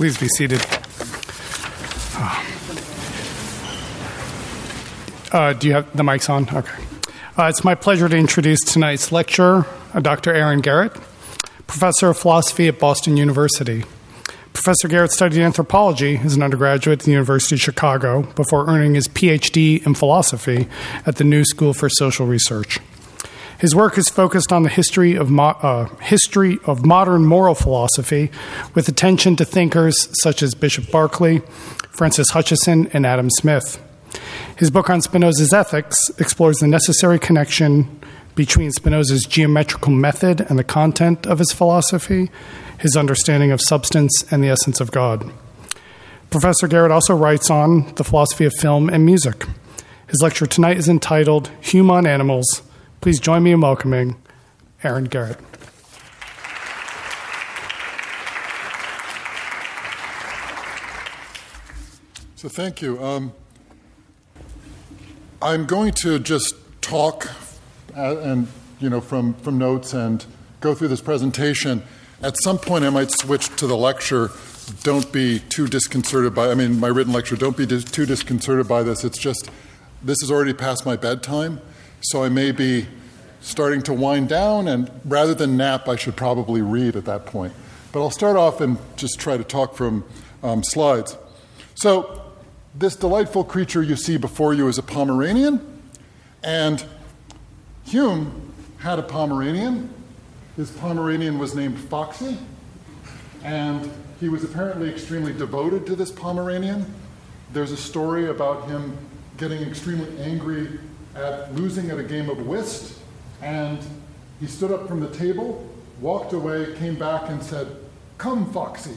[0.00, 0.64] Please be seated.
[5.30, 6.48] Uh, do you have the mics on?
[6.48, 6.84] Okay.
[7.36, 10.32] Uh, it's my pleasure to introduce tonight's lecturer, uh, Dr.
[10.32, 10.94] Aaron Garrett,
[11.66, 13.84] professor of philosophy at Boston University.
[14.54, 19.06] Professor Garrett studied anthropology as an undergraduate at the University of Chicago before earning his
[19.06, 20.66] PhD in philosophy
[21.04, 22.78] at the New School for Social Research.
[23.60, 28.30] His work is focused on the history of, mo- uh, history of modern moral philosophy,
[28.74, 31.42] with attention to thinkers such as Bishop Berkeley,
[31.90, 33.78] Francis Hutcheson, and Adam Smith.
[34.56, 38.00] His book on Spinoza's ethics explores the necessary connection
[38.34, 42.30] between Spinoza's geometrical method and the content of his philosophy,
[42.78, 45.30] his understanding of substance, and the essence of God.
[46.30, 49.44] Professor Garrett also writes on the philosophy of film and music.
[50.06, 52.62] His lecture tonight is entitled Hume Animals
[53.00, 54.14] Please join me in welcoming
[54.84, 55.38] Aaron Garrett.
[62.36, 63.02] So, thank you.
[63.02, 63.32] Um,
[65.40, 67.26] I'm going to just talk
[67.96, 68.48] uh, and,
[68.80, 70.26] you know, from, from notes and
[70.60, 71.82] go through this presentation.
[72.22, 74.30] At some point, I might switch to the lecture.
[74.82, 78.82] Don't be too disconcerted by, I mean, my written lecture, don't be too disconcerted by
[78.82, 79.04] this.
[79.04, 79.50] It's just,
[80.02, 81.62] this is already past my bedtime.
[82.00, 82.86] So I may be
[83.40, 87.52] starting to wind down, and rather than nap, I should probably read at that point.
[87.92, 90.04] But I'll start off and just try to talk from
[90.42, 91.16] um, slides.
[91.74, 92.22] So,
[92.74, 95.82] this delightful creature you see before you is a Pomeranian,
[96.42, 96.84] and
[97.84, 99.92] Hume had a Pomeranian.
[100.56, 102.38] His Pomeranian was named Foxy,
[103.42, 106.86] and he was apparently extremely devoted to this Pomeranian.
[107.52, 108.96] There's a story about him
[109.36, 110.78] getting extremely angry
[111.14, 112.98] at losing at a game of whist,
[113.42, 113.78] and
[114.40, 115.68] he stood up from the table,
[116.00, 117.68] walked away, came back, and said,
[118.18, 118.96] Come, Foxy,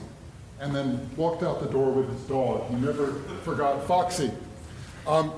[0.59, 2.69] and then walked out the door with his dog.
[2.69, 4.31] He never forgot Foxy.
[5.07, 5.31] Um,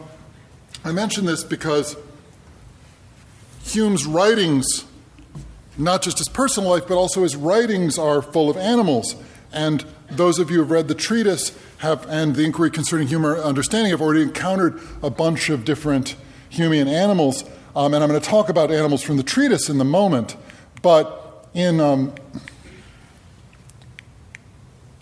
[0.84, 1.96] I mention this because
[3.64, 4.86] Hume's writings,
[5.78, 9.16] not just his personal life, but also his writings, are full of animals.
[9.52, 13.32] And those of you who have read the treatise have, and the inquiry concerning human
[13.40, 16.16] understanding have already encountered a bunch of different
[16.56, 17.44] Humean animals.
[17.76, 20.38] Um, and I'm going to talk about animals from the treatise in the moment.
[20.82, 22.14] But in, um,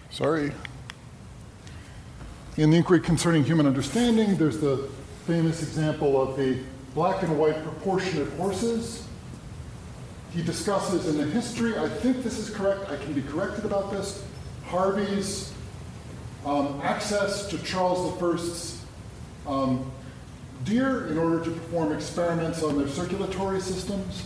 [0.09, 0.51] sorry,
[2.57, 4.89] in the inquiry concerning human understanding, there's the
[5.25, 6.59] famous example of the
[6.93, 9.07] black and white proportionate horses.
[10.31, 13.91] He discusses in the history, I think this is correct, I can be corrected about
[13.91, 14.25] this,
[14.65, 15.53] Harvey's
[16.45, 18.81] um, access to Charles I's
[19.47, 19.91] um,
[20.63, 24.23] deer in order to perform experiments on their circulatory systems.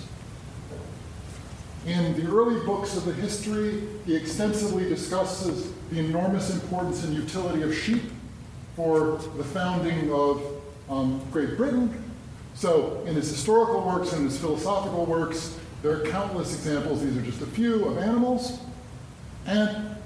[1.85, 7.61] In the early books of the history, he extensively discusses the enormous importance and utility
[7.61, 8.03] of sheep
[8.75, 10.41] for the founding of
[10.89, 12.03] um, Great Britain.
[12.55, 17.21] So, in his historical works and his philosophical works, there are countless examples, these are
[17.21, 18.59] just a few, of animals.
[19.45, 19.96] And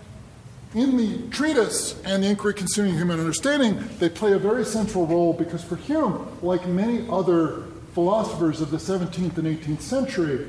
[0.73, 5.33] in the treatise and the inquiry concerning human understanding, they play a very central role
[5.33, 10.47] because for Hume, like many other philosophers of the 17th and 18th century,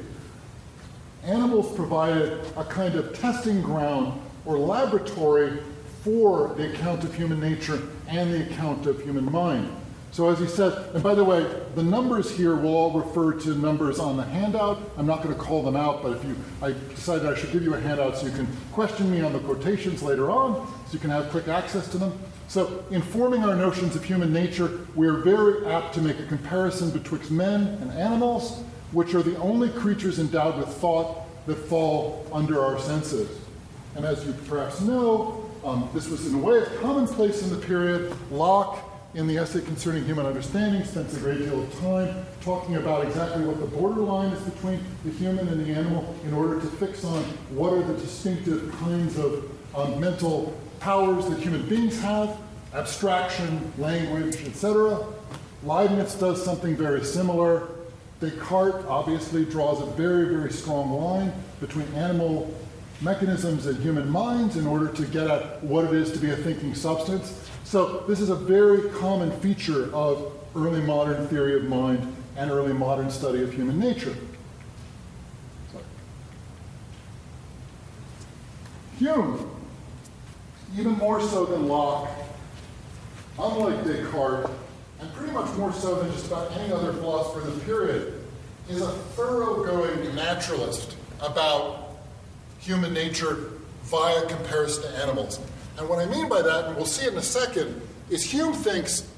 [1.25, 5.59] animals provided a kind of testing ground or laboratory
[6.03, 9.71] for the account of human nature and the account of human mind.
[10.12, 11.43] So as he says, and by the way,
[11.75, 14.78] the numbers here will all refer to numbers on the handout.
[14.99, 17.62] I'm not going to call them out, but if you, I decided I should give
[17.62, 20.99] you a handout so you can question me on the quotations later on, so you
[20.99, 22.12] can have quick access to them.
[22.47, 26.91] So in forming our notions of human nature, we're very apt to make a comparison
[26.91, 28.62] betwixt men and animals,
[28.93, 33.31] which are the only creatures endowed with thought that fall under our senses.
[33.97, 38.15] And as you perhaps know, um, this was in a way commonplace in the period.
[38.31, 43.06] Locke in the essay concerning human understanding, spends a great deal of time talking about
[43.06, 47.05] exactly what the borderline is between the human and the animal in order to fix
[47.05, 52.37] on what are the distinctive kinds of um, mental powers that human beings have,
[52.75, 55.06] abstraction, language, etc.
[55.62, 57.69] Leibniz does something very similar.
[58.20, 62.53] Descartes obviously draws a very, very strong line between animal
[63.03, 66.37] mechanisms and human minds in order to get at what it is to be a
[66.37, 67.42] thinking substance.
[67.64, 72.73] So, this is a very common feature of early modern theory of mind and early
[72.73, 74.14] modern study of human nature.
[75.70, 75.85] Sorry.
[78.99, 79.50] Hume,
[80.76, 82.09] even more so than Locke,
[83.38, 84.50] unlike Descartes,
[85.00, 88.25] and pretty much more so than just about any other philosopher of the period,
[88.69, 91.97] is a thoroughgoing naturalist about
[92.59, 93.50] human nature
[93.85, 95.41] via comparison to animals.
[95.79, 97.81] And what I mean by that, and we'll see it in a second,
[98.11, 99.09] is Hume thinks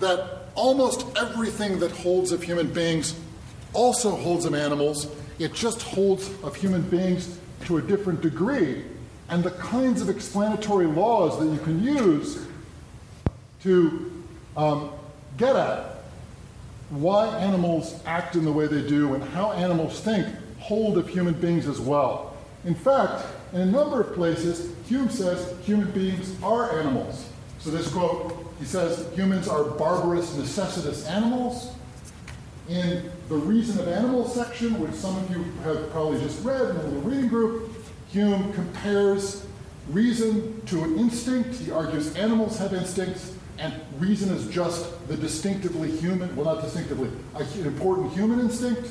[0.00, 3.18] that almost everything that holds of human beings
[3.72, 5.08] also holds of animals.
[5.38, 8.84] It just holds of human beings to a different degree.
[9.28, 12.46] And the kinds of explanatory laws that you can use
[13.62, 14.22] to
[14.56, 14.90] um,
[15.38, 15.96] get at
[16.90, 20.26] why animals act in the way they do and how animals think
[20.58, 22.36] hold of human beings as well.
[22.64, 27.28] In fact, in a number of places, Hume says human beings are animals.
[27.60, 31.72] So this quote, he says humans are barbarous, necessitous animals.
[32.68, 36.76] In the Reason of Animals section, which some of you have probably just read in
[36.76, 37.70] the reading group,
[38.10, 39.46] Hume compares
[39.88, 41.54] reason to an instinct.
[41.56, 47.10] He argues animals have instincts, and reason is just the distinctively human, well, not distinctively,
[47.34, 48.88] an important human instinct.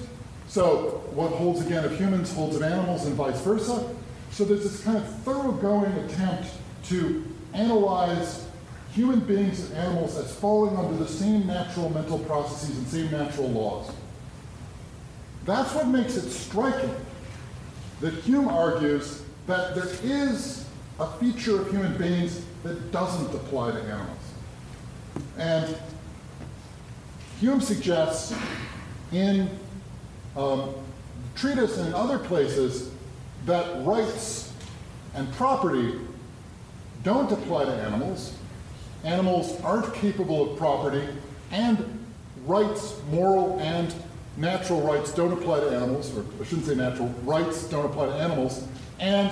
[0.48, 3.94] So what holds again of humans holds of animals and vice versa.
[4.34, 6.50] So there's this kind of thoroughgoing attempt
[6.86, 8.48] to analyze
[8.92, 13.50] human beings and animals as falling under the same natural mental processes and same natural
[13.50, 13.92] laws.
[15.46, 16.96] That's what makes it striking
[18.02, 20.66] that Hume argues that there is
[21.00, 24.18] a feature of human beings that doesn't apply to animals.
[25.38, 25.78] And
[27.40, 28.36] Hume suggests
[29.12, 29.48] in
[30.36, 30.74] um,
[31.36, 32.93] treatise and in other places
[33.46, 34.54] that rights
[35.16, 36.00] and property
[37.04, 38.36] don't apply to animals.
[39.04, 41.06] Animals aren't capable of property,
[41.52, 42.06] and
[42.46, 43.94] rights, moral and
[44.38, 48.14] natural rights, don't apply to animals, or I shouldn't say natural, rights don't apply to
[48.14, 48.66] animals.
[49.00, 49.32] And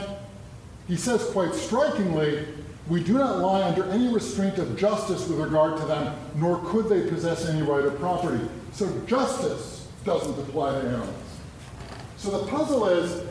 [0.87, 2.45] he says quite strikingly,
[2.89, 6.89] we do not lie under any restraint of justice with regard to them, nor could
[6.89, 8.43] they possess any right of property.
[8.73, 11.15] So justice doesn't apply to animals.
[12.17, 13.25] So the puzzle is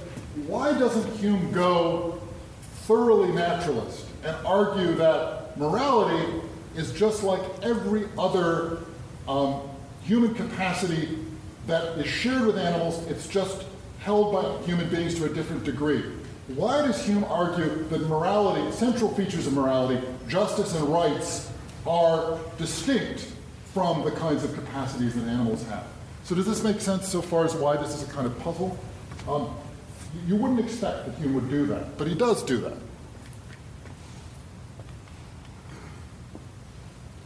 [0.46, 2.20] why doesn't Hume go
[2.86, 6.40] thoroughly naturalist and argue that morality
[6.76, 8.78] is just like every other
[9.28, 9.60] um,
[10.02, 11.18] human capacity
[11.66, 13.64] that is shared with animals, it's just
[14.00, 16.02] held by human beings to a different degree?
[16.48, 21.50] Why does Hume argue that morality, central features of morality, justice and rights,
[21.86, 23.32] are distinct
[23.72, 25.84] from the kinds of capacities that animals have?
[26.24, 28.76] So, does this make sense so far as why this is a kind of puzzle?
[29.28, 29.54] Um,
[30.26, 32.76] you wouldn't expect that Hume would do that, but he does do that.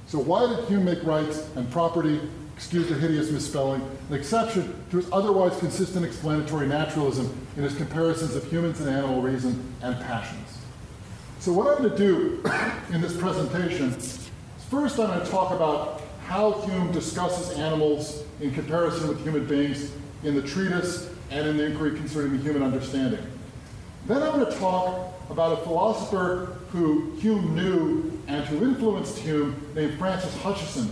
[0.07, 2.21] So, why did Hume make rights and property,
[2.57, 8.37] excuse the hideous misspelling, an exception to his otherwise consistent explanatory naturalism in his comparisons
[8.37, 10.59] of humans and animal reason and passions?
[11.41, 12.45] So, what I'm going to do
[12.93, 14.31] in this presentation is
[14.71, 19.91] first I'm going to talk about how Hume discusses animals in comparison with human beings
[20.23, 23.25] in the treatise and in the inquiry concerning the human understanding.
[24.07, 29.55] Then I'm going to talk about a philosopher who Hume knew and who influenced Hume
[29.75, 30.91] named Francis Hutcheson,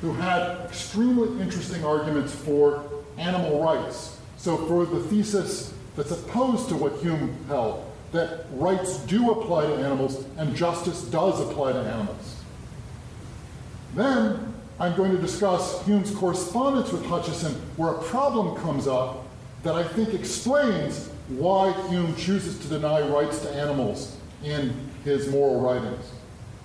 [0.00, 2.84] who had extremely interesting arguments for
[3.16, 4.18] animal rights.
[4.36, 9.74] So, for the thesis that's opposed to what Hume held, that rights do apply to
[9.76, 12.36] animals and justice does apply to animals.
[13.94, 19.26] Then I'm going to discuss Hume's correspondence with Hutcheson, where a problem comes up
[19.62, 24.74] that I think explains why Hume chooses to deny rights to animals in
[25.04, 26.10] his moral writings.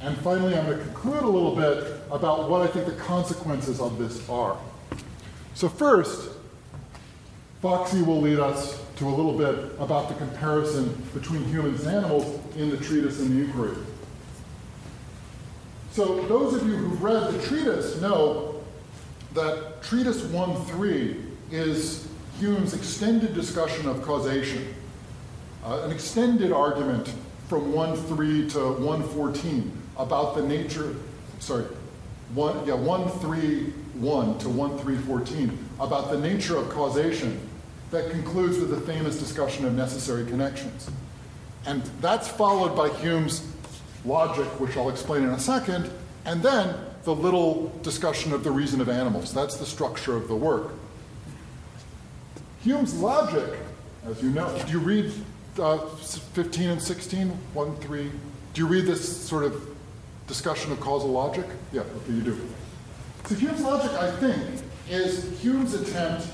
[0.02, 3.80] And finally, I'm going to conclude a little bit about what I think the consequences
[3.80, 4.58] of this are.
[5.54, 6.32] So, first,
[7.62, 12.40] Foxy will lead us to a little bit about the comparison between humans and animals
[12.56, 13.76] in the treatise and the inquiry.
[15.92, 18.62] So, those of you who've read the treatise know
[19.34, 21.18] that Treatise 1 3
[21.52, 22.08] is
[22.40, 24.74] Hume's extended discussion of causation,
[25.64, 27.14] uh, an extended argument
[27.48, 30.96] from 1.3 to 1.14 about the nature,
[31.40, 31.66] sorry,
[32.34, 37.40] one, yeah, 1.3.1 to 1.3.14 about the nature of causation
[37.92, 40.90] that concludes with the famous discussion of necessary connections.
[41.66, 43.48] And that's followed by Hume's
[44.04, 45.90] logic, which I'll explain in a second,
[46.26, 49.34] and then the little discussion of the reason of animals.
[49.34, 50.72] That's the structure of the work.
[52.66, 53.60] Hume's logic,
[54.10, 55.14] as you know, do you read
[55.60, 58.12] uh, 15 and 16, 1, 3?
[58.56, 59.68] Do you read this sort of
[60.26, 61.46] discussion of causal logic?
[61.72, 62.42] Yeah, okay, you do.
[63.26, 66.26] So Hume's logic, I think, is Hume's attempt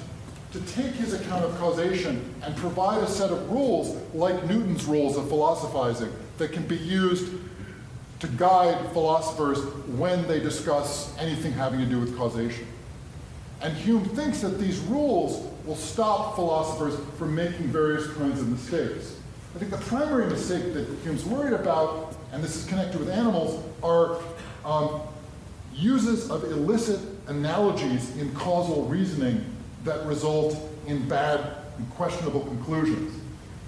[0.53, 5.17] to take his account of causation and provide a set of rules, like Newton's rules
[5.17, 7.29] of philosophizing, that can be used
[8.21, 9.59] to guide philosophers
[9.97, 12.67] when they discuss anything having to do with causation.
[13.61, 19.15] And Hume thinks that these rules will stop philosophers from making various kinds of mistakes.
[19.55, 23.63] I think the primary mistake that Hume's worried about and this is connected with animals,
[23.83, 24.19] are
[24.63, 25.01] um,
[25.73, 29.45] uses of illicit analogies in causal reasoning
[29.83, 33.19] that result in bad and questionable conclusions.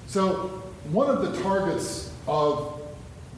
[0.07, 2.81] So, one of the targets of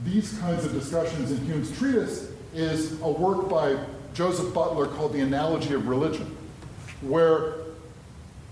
[0.04, 3.78] these kinds of discussions in Hume's treatise is a work by
[4.14, 6.36] Joseph Butler called The Analogy of Religion,
[7.02, 7.56] where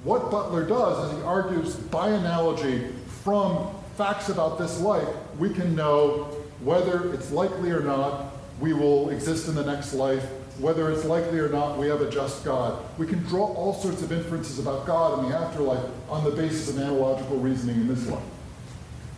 [0.03, 2.87] what Butler does is he argues by analogy
[3.23, 5.07] from facts about this life,
[5.39, 6.25] we can know
[6.61, 10.23] whether it's likely or not we will exist in the next life,
[10.59, 12.83] whether it's likely or not we have a just God.
[12.97, 16.69] We can draw all sorts of inferences about God in the afterlife on the basis
[16.69, 18.23] of analogical reasoning in this life.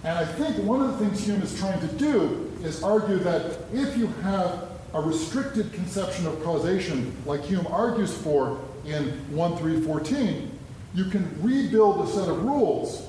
[0.03, 3.57] And I think one of the things Hume is trying to do is argue that
[3.73, 10.49] if you have a restricted conception of causation, like Hume argues for in 1.3.14,
[10.95, 13.07] you can rebuild a set of rules,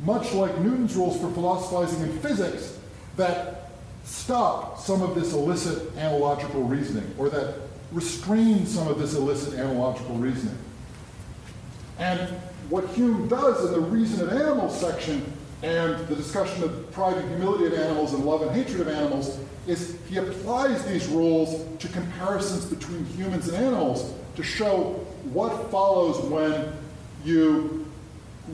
[0.00, 2.76] much like Newton's rules for philosophizing in physics,
[3.16, 3.70] that
[4.04, 7.54] stop some of this illicit analogical reasoning, or that
[7.92, 10.58] restrain some of this illicit analogical reasoning.
[11.98, 12.28] And
[12.70, 15.32] what Hume does in the reason of animals section
[15.62, 19.38] and the discussion of pride and humility of animals and love and hatred of animals
[19.66, 24.94] is he applies these rules to comparisons between humans and animals to show
[25.32, 26.72] what follows when
[27.24, 27.86] you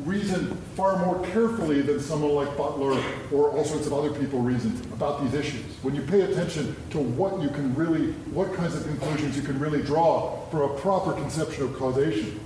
[0.04, 4.78] reason far more carefully than someone like Butler or all sorts of other people reason
[4.92, 5.64] about these issues.
[5.82, 9.58] When you pay attention to what you can really, what kinds of conclusions you can
[9.58, 12.38] really draw for a proper conception of causation.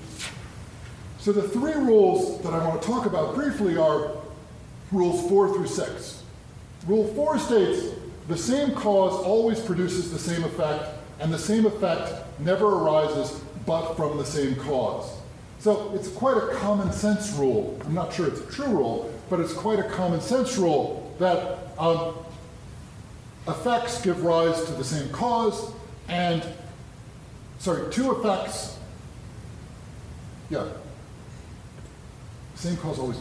[1.18, 4.12] So the three rules that I want to talk about briefly are
[4.92, 6.22] rules four through six.
[6.86, 7.94] Rule four states
[8.28, 10.84] the same cause always produces the same effect,
[11.18, 15.19] and the same effect never arises but from the same cause.
[15.60, 17.78] So it's quite a common sense rule.
[17.84, 21.58] I'm not sure it's a true rule, but it's quite a common sense rule that
[21.78, 22.14] um,
[23.46, 25.72] effects give rise to the same cause,
[26.08, 26.42] and
[27.58, 28.78] sorry, two effects.
[30.48, 30.66] Yeah.
[32.54, 33.18] Same cause always.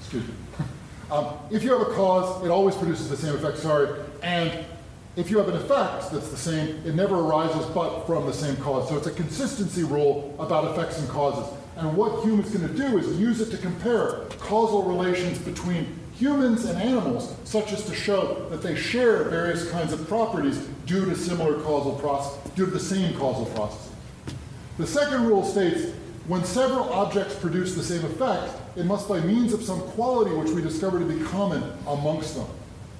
[0.00, 0.34] Excuse me.
[1.10, 4.00] Um, if you have a cause, it always produces the same effect, sorry.
[4.22, 4.64] And
[5.16, 8.56] if you have an effect that's the same, it never arises but from the same
[8.56, 8.88] cause.
[8.88, 11.46] So it's a consistency rule about effects and causes.
[11.76, 16.80] And what humans to do is use it to compare causal relations between humans and
[16.80, 21.60] animals, such as to show that they share various kinds of properties due to similar
[21.62, 23.90] causal process, due to the same causal processes.
[24.78, 25.92] The second rule states
[26.26, 30.50] when several objects produce the same effect, it must by means of some quality which
[30.50, 32.46] we discover to be common amongst them.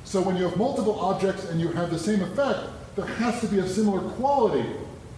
[0.04, 2.61] So when you have multiple objects and you have the same effect,
[2.97, 4.69] there has to be a similar quality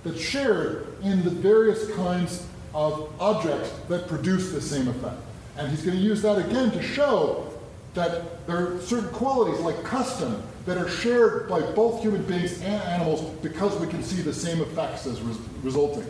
[0.05, 5.17] that's shared in the various kinds of objects that produce the same effect.
[5.57, 7.53] And he's going to use that again to show
[7.95, 12.83] that there are certain qualities like custom that are shared by both human beings and
[12.83, 16.07] animals because we can see the same effects as res- resulting.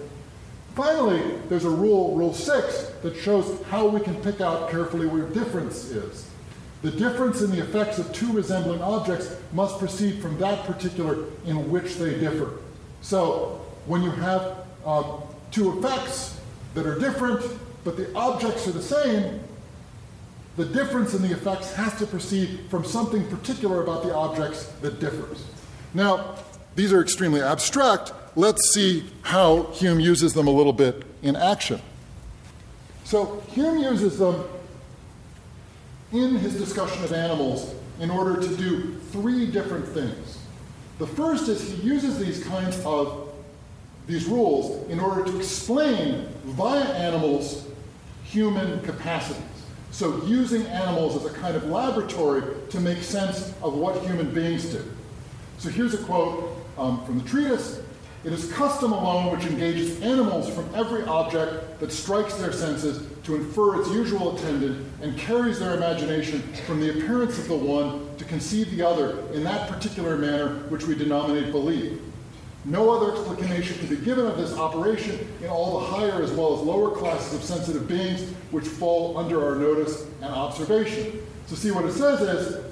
[0.75, 5.27] Finally, there's a rule, Rule 6, that shows how we can pick out carefully where
[5.29, 6.29] difference is.
[6.83, 11.71] The difference in the effects of two resembling objects must proceed from that particular in
[11.71, 12.59] which they differ.
[13.01, 16.36] So, when you have um, two effects
[16.77, 17.43] that are different,
[17.85, 19.41] but the objects are the same,
[20.59, 25.01] the difference in the effects has to proceed from something particular about the objects that
[25.01, 25.45] differs.
[25.95, 26.37] Now,
[26.75, 31.81] these are extremely abstract, let's see how Hume uses them a little bit in action.
[33.05, 34.45] So, Hume uses them
[36.13, 40.39] in his discussion of animals in order to do three different things.
[40.99, 43.26] The first is he uses these kinds of
[44.07, 47.67] these rules in order to explain via animals
[48.25, 49.43] human capacities.
[49.91, 54.67] So, using animals as a kind of laboratory to make sense of what human beings
[54.67, 54.85] do.
[55.59, 57.81] So, here's a quote um, from the treatise
[58.27, 63.37] it is custom alone which engages animals from every object that strikes their senses to
[63.37, 68.25] infer its usual attendant and carries their imagination from the appearance of the one to
[68.25, 72.01] conceive the other in that particular manner which we denominate belief.
[72.67, 76.59] No other explanation can be given of this operation in all the higher as well
[76.59, 81.25] as lower classes of sensitive beings which fall under our notice and observation.
[81.47, 82.65] So, see what it says is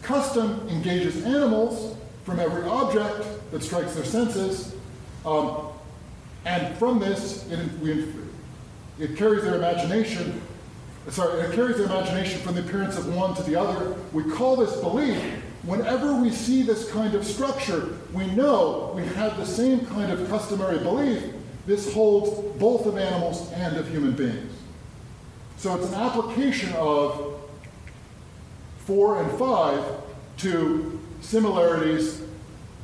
[0.00, 4.74] custom engages animals from every object that strikes their senses.
[5.26, 5.66] Um,
[6.46, 7.58] and from this, it,
[8.98, 10.40] it carries their imagination.
[11.10, 13.96] Sorry, it carries their imagination from the appearance of one to the other.
[14.14, 15.22] We call this belief.
[15.62, 20.28] Whenever we see this kind of structure, we know we have the same kind of
[20.28, 21.22] customary belief.
[21.66, 24.52] This holds both of animals and of human beings.
[25.58, 27.38] So it's an application of
[28.86, 29.84] four and five
[30.38, 32.22] to similarities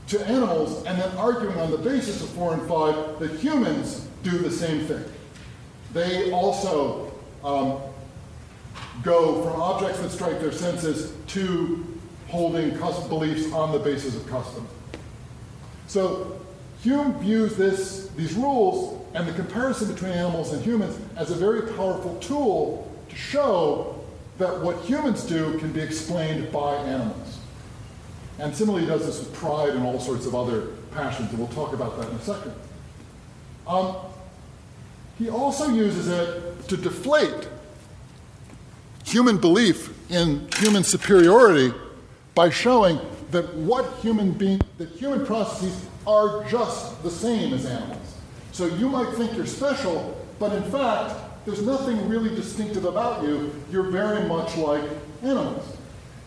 [0.09, 4.38] to animals and then arguing on the basis of 4 and 5 that humans do
[4.38, 5.04] the same thing.
[5.92, 7.78] They also um,
[9.02, 11.95] go from objects that strike their senses to
[12.28, 12.71] holding
[13.09, 14.66] beliefs on the basis of custom.
[15.87, 16.40] So
[16.83, 21.62] Hume views this, these rules and the comparison between animals and humans as a very
[21.75, 24.04] powerful tool to show
[24.38, 27.38] that what humans do can be explained by animals.
[28.38, 31.49] And similarly, he does this with pride and all sorts of other passions, and we'll
[31.49, 32.52] talk about that in a second.
[33.66, 33.97] Um,
[35.18, 37.49] he also uses it to deflate
[39.04, 41.73] human belief in human superiority
[42.36, 43.00] by showing
[43.30, 48.14] that what human being that human processes are just the same as animals.
[48.52, 51.14] So you might think you're special, but in fact,
[51.46, 53.52] there's nothing really distinctive about you.
[53.70, 54.84] You're very much like
[55.22, 55.76] animals.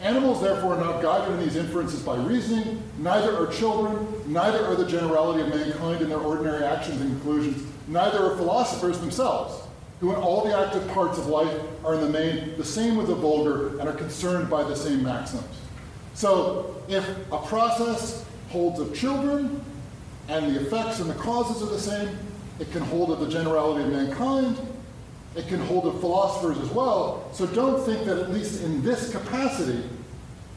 [0.02, 2.82] Animals, therefore, are not guided in these inferences by reasoning.
[2.98, 4.08] Neither are children.
[4.26, 7.62] Neither are the generality of mankind in their ordinary actions and conclusions.
[7.88, 9.62] Neither are philosophers themselves,
[10.00, 13.08] who in all the active parts of life are in the main the same with
[13.08, 15.59] the vulgar and are concerned by the same maxims.
[16.20, 19.64] So, if a process holds of children
[20.28, 22.10] and the effects and the causes are the same,
[22.60, 24.58] it can hold of the generality of mankind,
[25.38, 27.30] it can hold of philosophers as well.
[27.32, 29.82] So don't think that, at least in this capacity,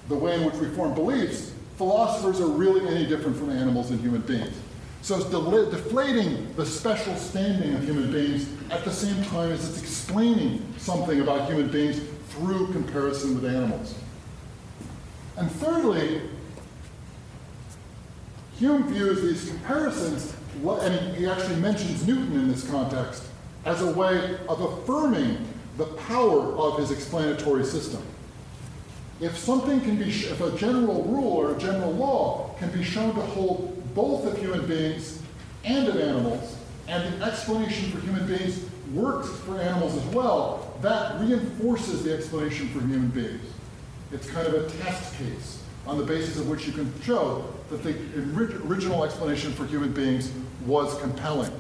[0.09, 4.01] the way in which we form beliefs, philosophers are really any different from animals and
[4.01, 4.57] human beings.
[5.03, 9.81] So it's deflating the special standing of human beings at the same time as it's
[9.81, 12.01] explaining something about human beings
[12.31, 13.95] through comparison with animals.
[15.37, 16.23] And thirdly,
[18.59, 20.35] Hume views these comparisons,
[20.65, 23.25] and he actually mentions Newton in this context,
[23.65, 25.49] as a way of affirming
[25.79, 28.03] the power of his explanatory system.
[29.21, 33.15] If something can be, if a general rule or a general law can be shown
[33.15, 35.21] to hold both of human beings
[35.65, 36.57] and of animals,
[36.89, 42.69] and the explanation for human beings works for animals as well, that reinforces the explanation
[42.69, 43.43] for human beings.
[44.13, 47.83] It's kind of a test case on the basis of which you can show that
[47.83, 47.97] the
[48.67, 50.31] original explanation for human beings
[50.67, 51.51] was compelling.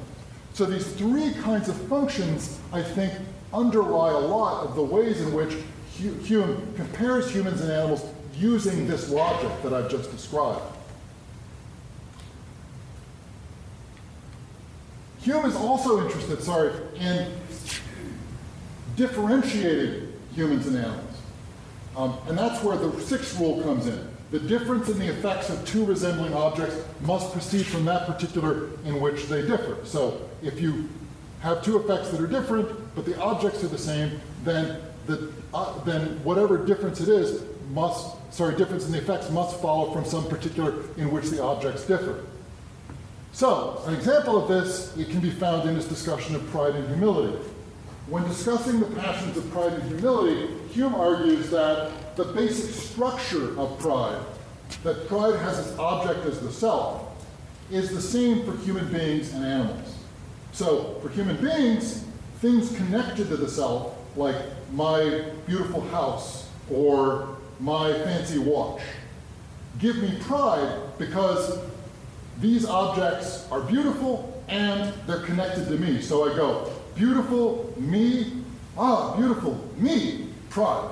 [0.53, 3.12] So these three kinds of functions, I think,
[3.53, 5.55] underlie a lot of the ways in which
[5.97, 10.62] Hume compares humans and animals using this logic that I've just described.
[15.21, 17.33] Hume is also interested, sorry, in
[18.97, 21.12] differentiating humans and animals.
[21.96, 24.09] Um, and that's where the sixth rule comes in.
[24.31, 28.98] The difference in the effects of two resembling objects must proceed from that particular in
[29.00, 29.76] which they differ.
[29.85, 30.88] So if you
[31.40, 35.78] have two effects that are different, but the objects are the same, then the, uh,
[35.85, 40.26] then whatever difference it is must, sorry, difference in the effects must follow from some
[40.28, 42.24] particular in which the objects differ.
[43.33, 46.87] So, an example of this, it can be found in this discussion of pride and
[46.88, 47.37] humility.
[48.07, 53.78] When discussing the passions of pride and humility, Hume argues that the basic structure of
[53.78, 54.22] pride,
[54.85, 57.02] that pride has its object as the self,
[57.70, 59.96] is the same for human beings and animals.
[60.52, 62.06] So, for human beings,
[62.40, 64.37] things connected to the self, like
[64.72, 68.80] my beautiful house or my fancy watch,
[69.78, 71.58] give me pride because
[72.40, 76.00] these objects are beautiful and they're connected to me.
[76.00, 78.42] So I go, beautiful, me,
[78.76, 80.91] ah, beautiful, me, pride.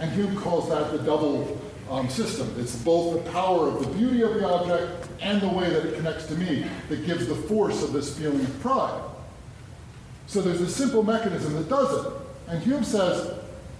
[0.00, 2.52] And Hume calls that the double um, system.
[2.58, 5.96] It's both the power of the beauty of the object and the way that it
[5.96, 9.02] connects to me that gives the force of this feeling of pride.
[10.26, 12.12] So there's a simple mechanism that does it.
[12.48, 13.34] And Hume says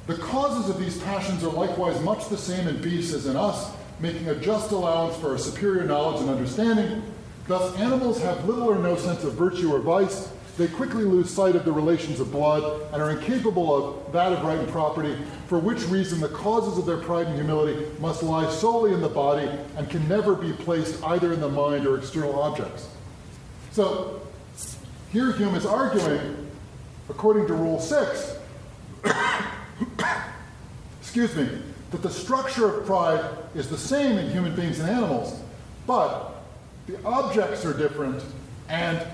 [0.07, 3.73] the causes of these passions are likewise much the same in beasts as in us,
[4.01, 7.03] making a just allowance for our superior knowledge and understanding.
[7.47, 11.57] Thus, animals have little or no sense of virtue or vice, they quickly lose sight
[11.57, 15.59] of the relations of blood and are incapable of that of right and property, for
[15.59, 19.49] which reason the causes of their pride and humility must lie solely in the body
[19.79, 22.91] and can never be placed either in the mind or external objects.
[23.73, 24.21] So,
[25.11, 26.51] here Hume is arguing,
[27.09, 28.37] according to Rule 6,
[31.01, 31.49] excuse me,
[31.91, 35.41] that the structure of pride is the same in human beings and animals,
[35.87, 36.43] but
[36.87, 38.23] the objects are different
[38.69, 39.07] and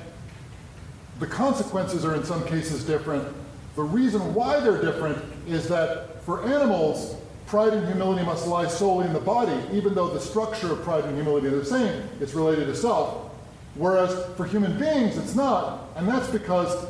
[1.18, 3.26] the consequences are in some cases different.
[3.74, 9.06] The reason why they're different is that for animals, pride and humility must lie solely
[9.06, 12.34] in the body, even though the structure of pride and humility are the same, it's
[12.34, 13.30] related to self.
[13.74, 16.86] Whereas for human beings, it's not, and that's because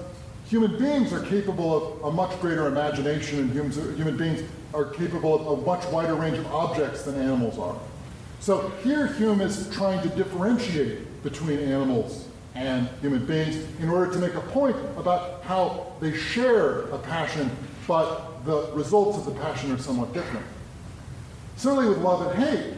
[0.49, 5.35] human beings are capable of a much greater imagination, and humans, human beings are capable
[5.35, 7.77] of a much wider range of objects than animals are.
[8.41, 12.26] So here Hume is trying to differentiate between animals
[12.57, 17.51] and human beings in order to make a point about how they share a passion,
[17.87, 20.45] but the results of the passion are somewhat different.
[21.57, 22.75] Similarly with love and hate,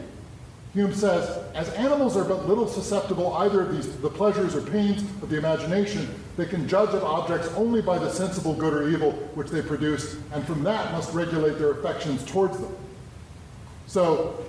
[0.73, 5.01] Hume says, as animals are but little susceptible either of these, the pleasures or pains
[5.23, 9.11] of the imagination, they can judge of objects only by the sensible good or evil
[9.33, 12.75] which they produce, and from that must regulate their affections towards them.
[13.87, 14.45] So,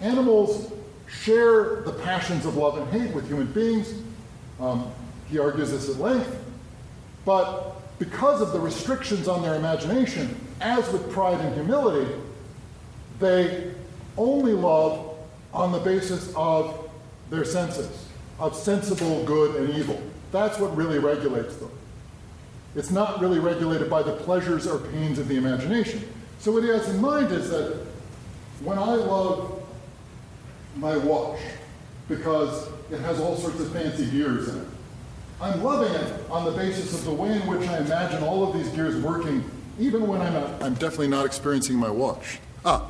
[0.00, 0.72] animals
[1.10, 3.92] share the passions of love and hate with human beings.
[4.60, 4.90] Um,
[5.28, 6.36] he argues this at length.
[7.24, 12.10] But because of the restrictions on their imagination, as with pride and humility,
[13.18, 13.72] they
[14.16, 15.16] only love
[15.52, 16.90] on the basis of
[17.28, 18.06] their senses,
[18.38, 20.00] of sensible good and evil.
[20.32, 21.70] That's what really regulates them.
[22.74, 26.08] It's not really regulated by the pleasures or pains of the imagination.
[26.38, 27.84] So, what he has in mind is that
[28.62, 29.60] when I love
[30.76, 31.40] my watch
[32.08, 34.66] because it has all sorts of fancy gears in it,
[35.40, 38.52] I'm loving it on the basis of the way in which I imagine all of
[38.52, 42.38] these gears working, even when I'm not, I'm definitely not experiencing my watch.
[42.64, 42.86] Ah,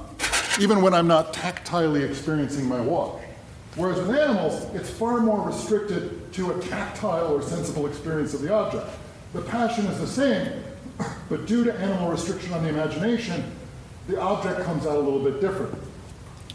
[0.59, 3.23] even when I'm not tactilely experiencing my watch.
[3.77, 8.53] Whereas with animals, it's far more restricted to a tactile or sensible experience of the
[8.53, 8.87] object.
[9.33, 10.65] The passion is the same,
[11.29, 13.45] but due to animal restriction on the imagination,
[14.09, 15.73] the object comes out a little bit different.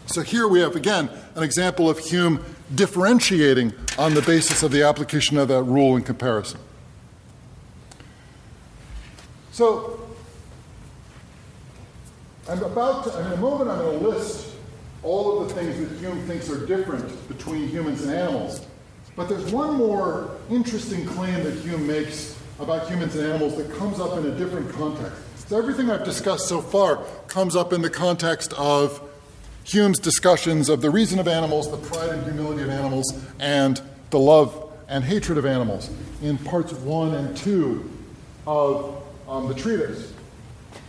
[0.06, 4.82] So here we have, again, an example of Hume differentiating on the basis of the
[4.82, 6.60] application of that rule in comparison.
[9.52, 10.06] So
[12.48, 14.52] I'm about to, in a moment, I'm going to list
[15.02, 18.64] all of the things that Hume thinks are different between humans and animals.
[19.16, 23.98] But there's one more interesting claim that Hume makes about humans and animals that comes
[23.98, 25.20] up in a different context.
[25.48, 29.00] So everything I've discussed so far comes up in the context of
[29.66, 34.18] Hume's discussions of the reason of animals, the pride and humility of animals, and the
[34.18, 35.90] love and hatred of animals
[36.22, 37.90] in parts one and two
[38.46, 40.12] of um, the treatise.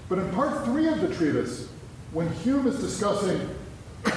[0.10, 1.68] But in part three of the treatise,
[2.12, 3.50] when Hume is discussing
[4.06, 4.12] uh,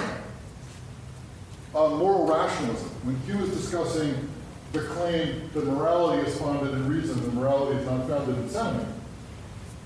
[1.73, 4.29] moral rationalism, when Hume is discussing
[4.73, 8.89] the claim that morality is founded in reason and morality is not founded in sentiment,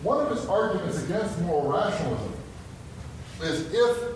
[0.02, 2.32] one of his arguments against moral rationalism
[3.40, 4.13] is if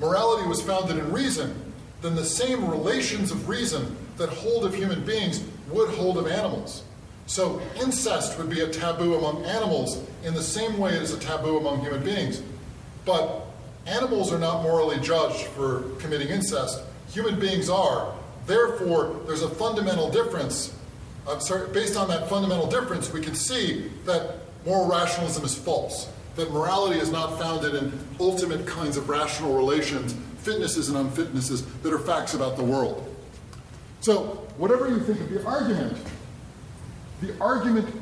[0.00, 1.54] morality was founded in reason,
[2.02, 6.82] then the same relations of reason that hold of human beings would hold of animals.
[7.26, 11.18] So incest would be a taboo among animals in the same way it is a
[11.18, 12.42] taboo among human beings.
[13.04, 13.46] But
[13.86, 16.82] animals are not morally judged for committing incest.
[17.12, 18.12] Human beings are.
[18.46, 20.74] Therefore, there's a fundamental difference.
[21.38, 26.08] Sorry, based on that fundamental difference, we can see that moral rationalism is false.
[26.36, 31.92] That morality is not founded in ultimate kinds of rational relations, fitnesses and unfitnesses that
[31.92, 33.06] are facts about the world.
[34.00, 35.98] So, whatever you think of the argument,
[37.20, 37.94] the argument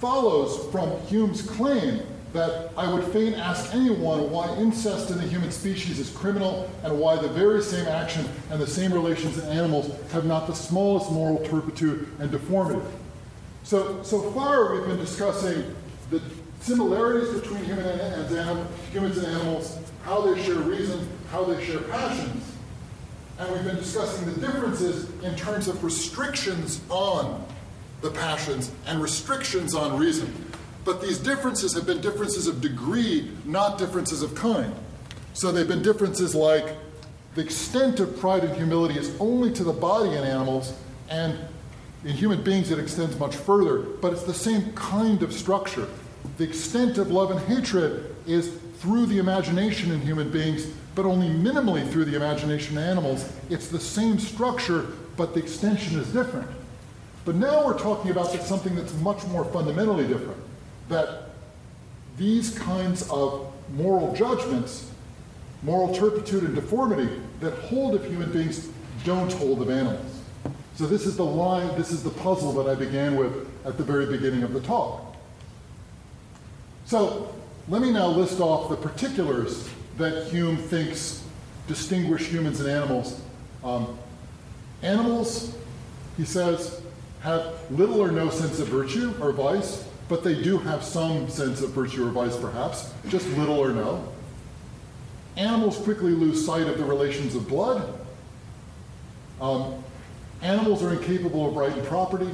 [0.00, 5.50] follows from Hume's claim that I would fain ask anyone why incest in the human
[5.50, 9.90] species is criminal and why the very same action and the same relations in animals
[10.12, 12.86] have not the smallest moral turpitude and deformity.
[13.62, 15.74] So, so far we've been discussing
[16.10, 16.20] the
[16.60, 21.80] similarities between human and, and humans and animals, how they share reason, how they share
[21.80, 22.52] passions.
[23.38, 27.44] And we've been discussing the differences in terms of restrictions on
[28.00, 30.32] the passions and restrictions on reason.
[30.84, 34.74] But these differences have been differences of degree, not differences of kind.
[35.34, 36.76] So they've been differences like
[37.34, 40.72] the extent of pride and humility is only to the body in animals,
[41.10, 41.38] and
[42.04, 45.86] in human beings it extends much further, but it's the same kind of structure.
[46.36, 51.28] The extent of love and hatred is through the imagination in human beings, but only
[51.28, 53.30] minimally through the imagination in animals.
[53.48, 56.48] It's the same structure, but the extension is different.
[57.24, 60.40] But now we're talking about something that's much more fundamentally different
[60.88, 61.30] that
[62.16, 64.90] these kinds of moral judgments,
[65.62, 67.08] moral turpitude and deformity
[67.40, 68.68] that hold of human beings
[69.04, 70.20] don't hold of animals.
[70.76, 73.84] So this is the line, this is the puzzle that I began with at the
[73.84, 75.05] very beginning of the talk.
[76.86, 77.34] So
[77.68, 79.68] let me now list off the particulars
[79.98, 81.24] that Hume thinks
[81.66, 83.20] distinguish humans and animals.
[83.64, 83.98] Um,
[84.82, 85.56] animals,
[86.16, 86.80] he says,
[87.22, 91.60] have little or no sense of virtue or vice, but they do have some sense
[91.60, 94.06] of virtue or vice, perhaps, just little or no.
[95.36, 97.98] Animals quickly lose sight of the relations of blood.
[99.40, 99.82] Um,
[100.40, 102.30] animals are incapable of right and property.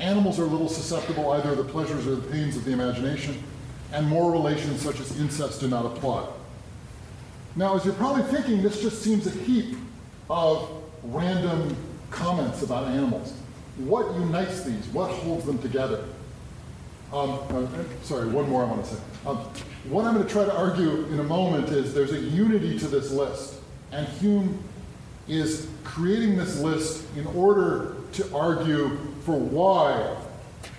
[0.00, 3.40] animals are little susceptible either to the pleasures or the pains of the imagination,
[3.92, 6.26] and moral relations such as incest do not apply.
[7.56, 9.76] Now, as you're probably thinking, this just seems a heap
[10.28, 10.68] of
[11.04, 11.76] random
[12.10, 13.32] comments about animals.
[13.76, 14.86] What unites these?
[14.88, 16.04] What holds them together?
[17.12, 17.66] Um, uh,
[18.02, 19.00] sorry, one more I want to say.
[19.26, 19.38] Um,
[19.88, 22.88] what I'm going to try to argue in a moment is there's a unity to
[22.88, 23.60] this list,
[23.92, 24.58] and Hume
[25.28, 30.16] is creating this list in order to argue for why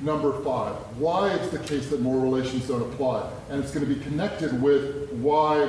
[0.01, 3.93] number five, why it's the case that moral relations don't apply, and it's going to
[3.93, 5.67] be connected with why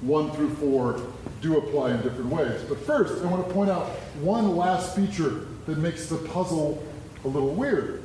[0.00, 1.00] one through four
[1.40, 2.62] do apply in different ways.
[2.68, 3.86] But first, I want to point out
[4.20, 6.82] one last feature that makes the puzzle
[7.24, 8.02] a little weird.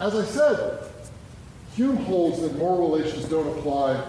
[0.00, 0.84] As I said,
[1.74, 4.02] Hume holds that moral relations don't apply,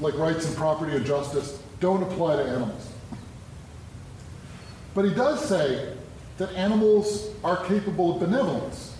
[0.00, 2.90] like rights and property and justice, don't apply to animals.
[4.94, 5.93] But he does say
[6.38, 8.96] that animals are capable of benevolence.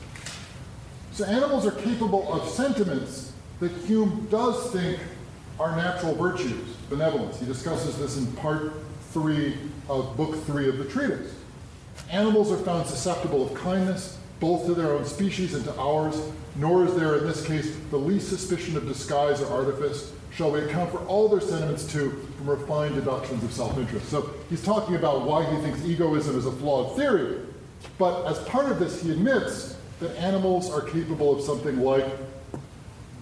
[1.12, 4.98] So animals are capable of sentiments that Hume does think
[5.60, 7.38] are natural virtues, benevolence.
[7.38, 8.72] He discusses this in part
[9.12, 9.56] three
[9.88, 11.32] of book three of the treatise.
[12.10, 16.20] Animals are found susceptible of kindness, both to their own species and to ours,
[16.56, 20.12] nor is there in this case the least suspicion of disguise or artifice.
[20.36, 24.08] Shall we account for all their sentiments too from refined deductions of self interest?
[24.08, 27.38] So he's talking about why he thinks egoism is a flawed theory.
[27.98, 32.06] But as part of this, he admits that animals are capable of something like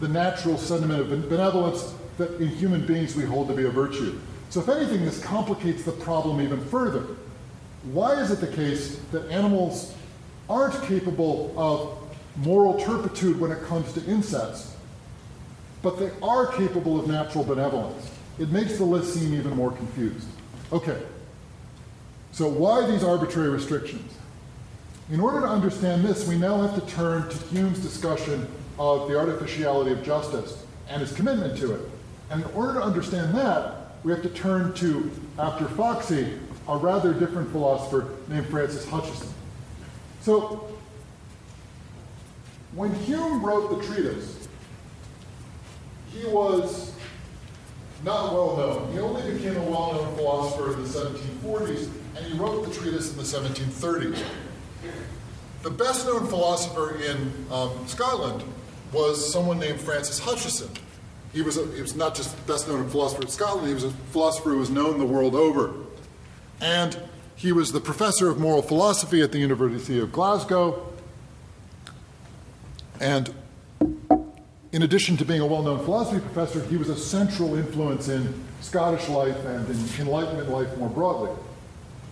[0.00, 4.18] the natural sentiment of benevolence that in human beings we hold to be a virtue.
[4.48, 7.06] So, if anything, this complicates the problem even further.
[7.84, 9.94] Why is it the case that animals
[10.48, 11.98] aren't capable of
[12.36, 14.71] moral turpitude when it comes to incest,
[15.82, 18.10] but they are capable of natural benevolence?
[18.38, 20.26] It makes the list seem even more confused.
[20.72, 21.02] Okay,
[22.32, 24.14] so why these arbitrary restrictions?
[25.10, 29.18] In order to understand this, we now have to turn to Hume's discussion of the
[29.18, 31.80] artificiality of justice and his commitment to it.
[32.30, 37.12] And in order to understand that, we have to turn to, after Foxy, a rather
[37.12, 39.28] different philosopher named Francis Hutcheson.
[40.22, 40.68] So,
[42.74, 44.41] when Hume wrote the treatise,
[46.12, 46.92] he was
[48.04, 48.92] not well known.
[48.92, 53.12] He only became a well known philosopher in the 1740s, and he wrote the treatise
[53.12, 54.22] in the 1730s.
[55.62, 58.42] The best known philosopher in um, Scotland
[58.92, 60.76] was someone named Francis Hutcheson.
[61.32, 63.90] He was, a, he was not just best known philosopher in Scotland, he was a
[64.10, 65.72] philosopher who was known the world over.
[66.60, 66.98] And
[67.36, 70.92] he was the professor of moral philosophy at the University of Glasgow.
[73.00, 73.32] And
[74.72, 78.42] in addition to being a well known philosophy professor, he was a central influence in
[78.60, 81.30] Scottish life and in Enlightenment life more broadly.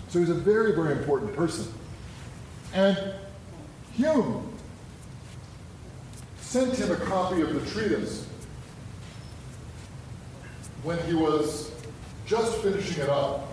[0.09, 1.73] So he's a very, very important person.
[2.75, 3.14] And
[3.94, 4.53] Hume
[6.40, 8.27] sent him a copy of the treatise
[10.83, 11.70] when he was
[12.27, 13.53] just finishing it up,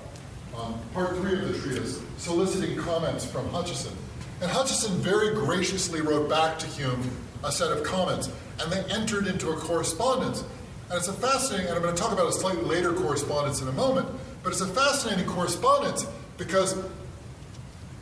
[0.57, 3.93] um, part three of the treatise, soliciting comments from Hutcheson.
[4.41, 7.09] And Hutcheson very graciously wrote back to Hume
[7.43, 10.43] a set of comments, and they entered into a correspondence.
[10.89, 13.67] And it's a fascinating, and I'm going to talk about a slightly later correspondence in
[13.67, 14.07] a moment,
[14.43, 16.05] but it's a fascinating correspondence
[16.37, 16.77] because,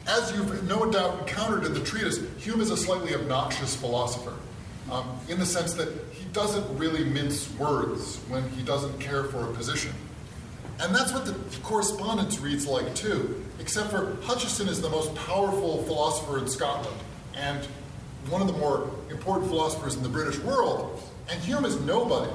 [0.07, 4.35] as you've no doubt encountered in the treatise, Hume is a slightly obnoxious philosopher
[4.91, 9.49] um, in the sense that he doesn't really mince words when he doesn't care for
[9.49, 9.93] a position.
[10.79, 15.83] And that's what the correspondence reads like too, except for Hutcheson is the most powerful
[15.83, 16.97] philosopher in Scotland
[17.33, 17.65] and
[18.29, 22.31] one of the more important philosophers in the British world, and Hume is nobody.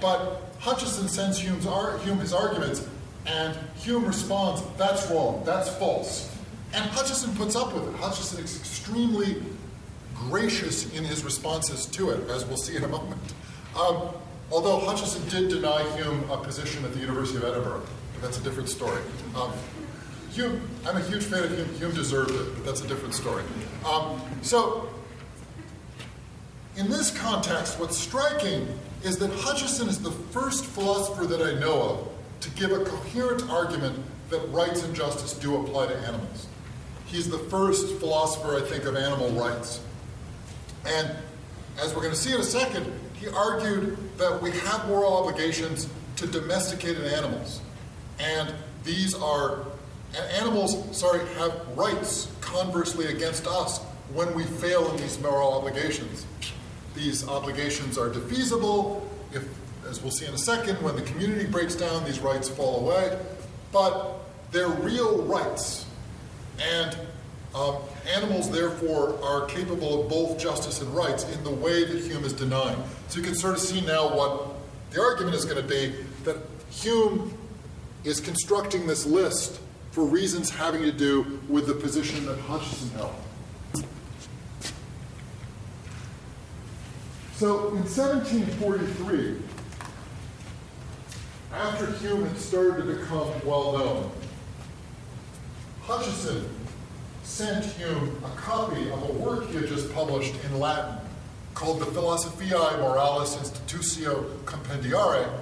[0.00, 2.86] But Hutcheson sends Hume's ar- Hume his arguments,
[3.26, 6.34] and Hume responds, that's wrong, that's false.
[6.74, 7.94] And Hutcheson puts up with it.
[8.00, 9.42] Hutcheson is extremely
[10.14, 13.20] gracious in his responses to it, as we'll see in a moment.
[13.78, 14.08] Um,
[14.50, 17.82] although Hutcheson did deny Hume a position at the University of Edinburgh,
[18.14, 19.00] but that's a different story.
[19.34, 19.52] Um,
[20.32, 21.68] Hume, I'm a huge fan of Hume.
[21.74, 23.44] Hume deserved it, but that's a different story.
[23.84, 24.88] Um, so,
[26.76, 28.66] in this context, what's striking
[29.02, 32.08] is that Hutcheson is the first philosopher that I know of
[32.40, 33.98] to give a coherent argument
[34.30, 36.46] that rights and justice do apply to animals.
[37.06, 39.80] He's the first philosopher, I think, of animal rights.
[40.86, 41.10] And
[41.78, 45.88] as we're going to see in a second, he argued that we have moral obligations
[46.16, 47.60] to domesticated animals.
[48.18, 49.66] And these are,
[50.14, 53.80] animals, sorry, have rights conversely against us
[54.12, 56.26] when we fail in these moral obligations.
[56.94, 59.02] These obligations are defeasible.
[59.32, 59.44] If,
[59.88, 63.18] as we'll see in a second, when the community breaks down, these rights fall away.
[63.72, 64.20] But
[64.50, 65.86] they're real rights.
[66.60, 66.96] And
[67.54, 67.76] Um,
[68.16, 72.32] animals, therefore, are capable of both justice and rights in the way that Hume is
[72.32, 72.82] denying.
[73.08, 74.54] So you can sort of see now what
[74.90, 75.92] the argument is going to be
[76.24, 76.38] that
[76.70, 77.36] Hume
[78.04, 79.60] is constructing this list
[79.92, 83.14] for reasons having to do with the position that Hutcheson held.
[87.34, 89.36] So in 1743,
[91.52, 94.10] after Hume had started to become well known,
[95.84, 96.48] Hutcheson
[97.22, 100.98] sent Hume a copy of a work he had just published in Latin
[101.52, 105.38] called the Philosophiae Moralis Institutio Compendiaria.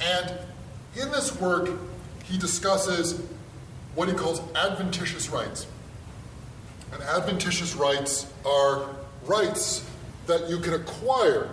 [0.00, 0.38] And
[0.94, 1.70] in this work,
[2.24, 3.22] he discusses
[3.96, 5.66] what he calls adventitious rights.
[6.92, 8.90] And adventitious rights are
[9.24, 9.84] rights
[10.26, 11.50] that you can acquire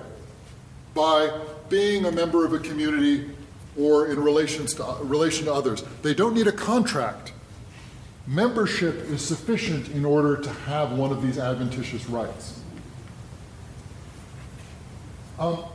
[0.94, 1.32] by
[1.70, 3.32] being a member of a community
[3.80, 5.84] or in relations to, relation to others.
[6.04, 7.32] They don't need a contract.
[8.28, 12.60] Membership is sufficient in order to have one of these adventitious rights.
[15.40, 15.66] Um,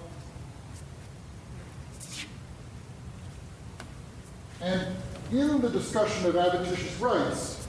[4.61, 4.87] and
[5.31, 7.67] in the discussion of adventitious rights,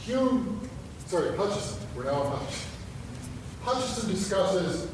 [0.00, 0.68] Hume,
[1.06, 2.66] sorry, Hutcheson, we're now on Hutcheson.
[3.64, 4.90] Hutcheson discusses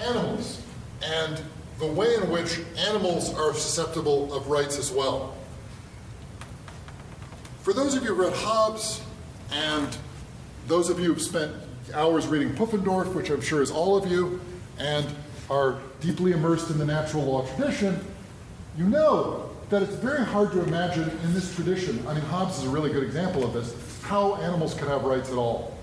[0.00, 0.62] animals
[1.04, 1.40] and
[1.78, 5.36] the way in which animals are susceptible of rights as well.
[7.62, 9.02] For those of you who read Hobbes,
[9.52, 9.96] and
[10.66, 11.52] those of you who've spent
[11.94, 14.40] hours reading Pufendorf, which I'm sure is all of you,
[14.78, 15.06] and
[15.48, 18.04] are deeply immersed in the natural law tradition,
[18.76, 22.64] you know that it's very hard to imagine in this tradition, I mean, Hobbes is
[22.64, 25.76] a really good example of this, how animals can have rights at all.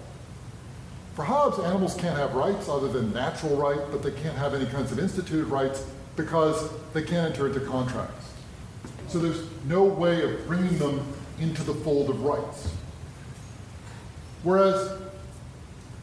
[1.15, 4.65] For Hobbes, animals can't have rights other than natural right, but they can't have any
[4.65, 8.32] kinds of instituted rights because they can't enter into contracts.
[9.08, 11.06] So there's no way of bringing them
[11.39, 12.74] into the fold of rights.
[14.43, 15.00] Whereas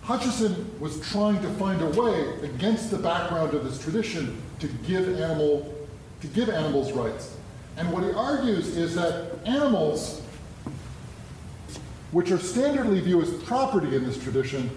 [0.04, 5.08] Hutcheson was trying to find a way against the background of this tradition to give
[5.20, 5.74] animal
[6.20, 7.36] to give animals rights.
[7.80, 10.20] And what he argues is that animals,
[12.12, 14.70] which are standardly viewed as property in this tradition,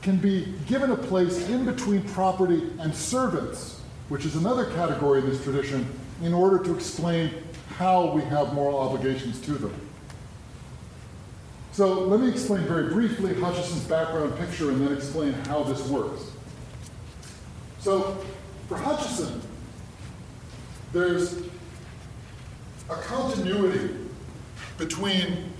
[0.00, 5.28] can be given a place in between property and servants, which is another category in
[5.28, 5.86] this tradition,
[6.22, 7.30] in order to explain
[7.76, 9.74] how we have moral obligations to them.
[11.72, 16.22] So let me explain very briefly Hutcheson's background picture and then explain how this works.
[17.80, 18.16] So
[18.66, 19.42] for Hutcheson,
[20.94, 21.42] there's
[22.90, 23.94] a continuity
[24.78, 25.52] between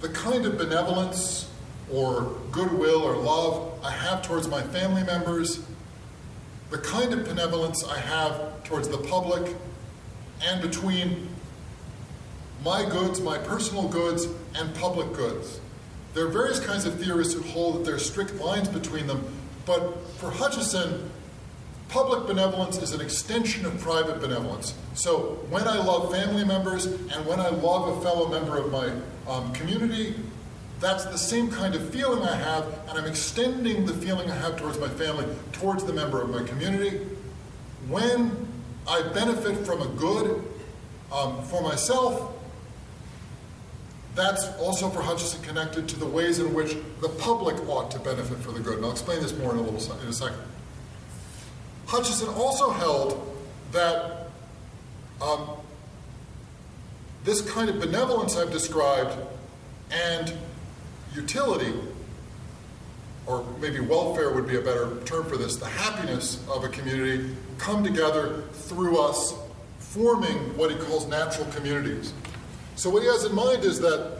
[0.00, 1.48] the kind of benevolence
[1.92, 5.64] or goodwill or love I have towards my family members,
[6.70, 9.54] the kind of benevolence I have towards the public,
[10.42, 11.28] and between
[12.64, 15.60] my goods, my personal goods, and public goods.
[16.14, 19.24] There are various kinds of theorists who hold that there are strict lines between them,
[19.66, 21.08] but for Hutcheson,
[21.92, 24.74] public benevolence is an extension of private benevolence.
[24.94, 28.90] So when I love family members and when I love a fellow member of my
[29.30, 30.14] um, community,
[30.80, 34.56] that's the same kind of feeling I have, and I'm extending the feeling I have
[34.56, 36.98] towards my family towards the member of my community.
[37.88, 38.48] When
[38.88, 40.42] I benefit from a good
[41.12, 42.34] um, for myself,
[44.14, 48.38] that's also for Hutcheson connected to the ways in which the public ought to benefit
[48.38, 48.76] for the good.
[48.76, 50.40] And I'll explain this more in a little in a second.
[51.92, 53.36] Hutcheson also held
[53.72, 54.28] that
[55.20, 55.46] um,
[57.22, 59.14] this kind of benevolence I've described
[59.90, 60.32] and
[61.14, 61.74] utility,
[63.26, 67.36] or maybe welfare would be a better term for this, the happiness of a community
[67.58, 69.34] come together through us
[69.78, 72.14] forming what he calls natural communities.
[72.74, 74.18] So, what he has in mind is that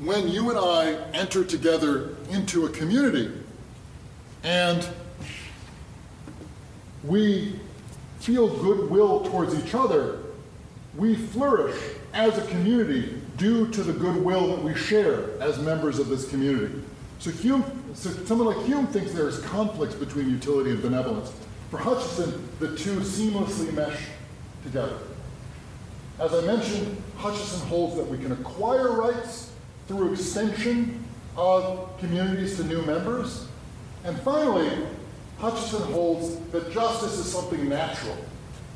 [0.00, 3.30] when you and I enter together into a community
[4.42, 4.88] and
[7.04, 7.58] we
[8.20, 10.20] feel goodwill towards each other,
[10.96, 11.76] we flourish
[12.12, 16.82] as a community due to the goodwill that we share as members of this community.
[17.20, 17.64] So, Hume,
[17.94, 21.32] so someone like Hume thinks there is conflicts between utility and benevolence.
[21.70, 24.06] For Hutcheson, the two seamlessly mesh
[24.64, 24.98] together.
[26.18, 29.52] As I mentioned, Hutcheson holds that we can acquire rights
[29.86, 31.04] through extension
[31.36, 33.46] of communities to new members.
[34.04, 34.70] And finally,
[35.40, 38.16] Hutcheson holds that justice is something natural,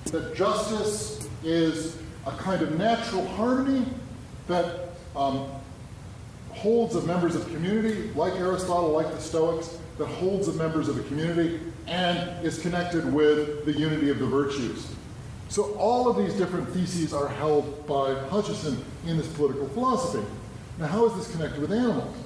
[0.07, 3.85] that justice is a kind of natural harmony
[4.47, 5.49] that um,
[6.51, 10.99] holds of members of community, like Aristotle, like the Stoics, that holds of members of
[10.99, 14.87] a community and is connected with the unity of the virtues.
[15.49, 20.25] So all of these different theses are held by Hutcheson in this political philosophy.
[20.79, 22.17] Now, how is this connected with animals?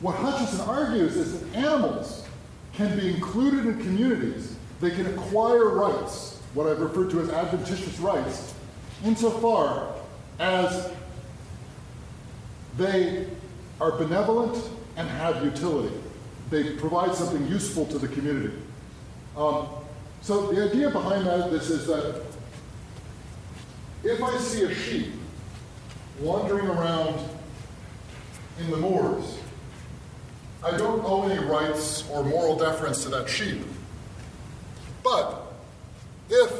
[0.00, 2.26] What Hutcheson argues is that animals
[2.72, 4.56] can be included in communities.
[4.80, 8.54] They can acquire rights, what I've referred to as adventitious rights,
[9.04, 9.94] insofar
[10.38, 10.90] as
[12.78, 13.26] they
[13.78, 15.94] are benevolent and have utility.
[16.48, 18.56] They provide something useful to the community.
[19.36, 19.68] Um,
[20.22, 22.22] so the idea behind that, this is that
[24.02, 25.12] if I see a sheep
[26.20, 27.20] wandering around
[28.58, 29.39] in the moors,
[30.62, 33.62] I don't owe any rights or moral deference to that sheep.
[35.02, 35.52] But
[36.28, 36.52] if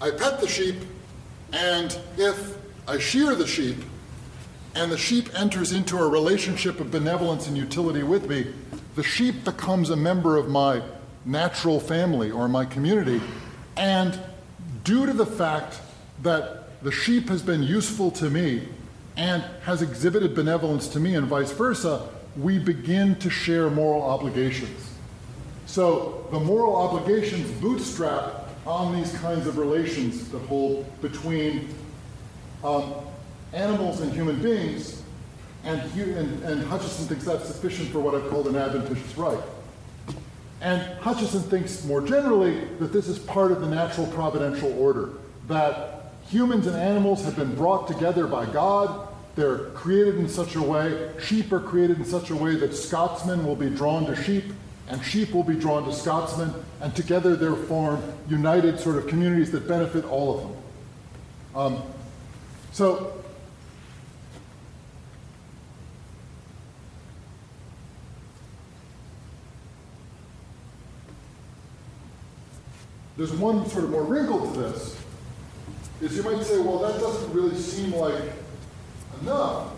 [0.00, 0.76] I pet the sheep
[1.52, 3.78] and if I shear the sheep
[4.74, 8.46] and the sheep enters into a relationship of benevolence and utility with me,
[8.94, 10.82] the sheep becomes a member of my
[11.24, 13.22] natural family or my community.
[13.76, 14.18] And
[14.82, 15.80] due to the fact
[16.22, 18.68] that the sheep has been useful to me
[19.16, 24.90] and has exhibited benevolence to me and vice versa, we begin to share moral obligations.
[25.66, 31.68] So the moral obligations bootstrap on these kinds of relations that hold between
[32.62, 32.94] um,
[33.52, 35.02] animals and human beings,
[35.64, 39.38] and, and, and Hutcheson thinks that's sufficient for what I've called an adventitious right.
[40.60, 45.10] And Hutcheson thinks more generally that this is part of the natural providential order,
[45.46, 49.08] that humans and animals have been brought together by God.
[49.34, 53.44] They're created in such a way, sheep are created in such a way that Scotsmen
[53.44, 54.44] will be drawn to sheep,
[54.88, 59.50] and sheep will be drawn to Scotsmen, and together they form united sort of communities
[59.50, 60.56] that benefit all of them.
[61.56, 61.82] Um,
[62.72, 63.24] so
[73.16, 75.00] There's one sort of more wrinkle to this,
[76.00, 78.20] is you might say, well, that doesn't really seem like
[79.22, 79.70] enough.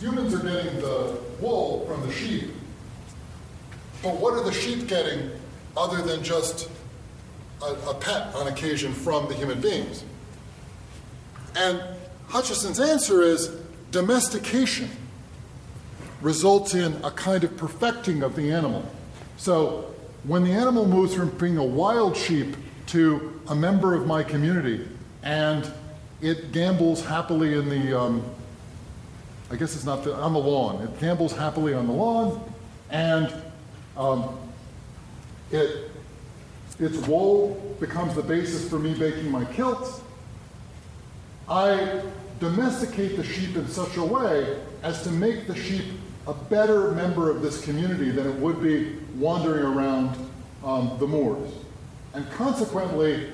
[0.00, 2.50] Humans are getting the wool from the sheep,
[4.02, 5.30] but what are the sheep getting
[5.76, 6.68] other than just
[7.62, 10.04] a, a pet on occasion from the human beings?
[11.56, 11.80] And
[12.28, 13.48] Hutcheson's answer is
[13.90, 14.90] domestication
[16.20, 18.84] results in a kind of perfecting of the animal.
[19.36, 19.94] So
[20.24, 22.56] when the animal moves from being a wild sheep
[22.88, 24.88] to a member of my community
[25.22, 25.70] and
[26.24, 28.24] it gambols happily in the, um,
[29.50, 30.82] I guess it's not the, on the lawn.
[30.82, 32.42] It gambols happily on the lawn
[32.88, 33.30] and
[33.94, 34.38] um,
[35.52, 35.90] it,
[36.78, 40.00] its wool becomes the basis for me baking my kilts.
[41.46, 42.00] I
[42.40, 45.84] domesticate the sheep in such a way as to make the sheep
[46.26, 50.16] a better member of this community than it would be wandering around
[50.64, 51.52] um, the moors.
[52.14, 53.30] And consequently,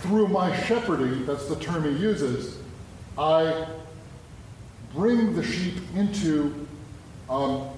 [0.00, 2.58] through my shepherding, that's the term he uses,
[3.18, 3.66] I
[4.94, 6.66] bring the sheep into,
[7.28, 7.68] um,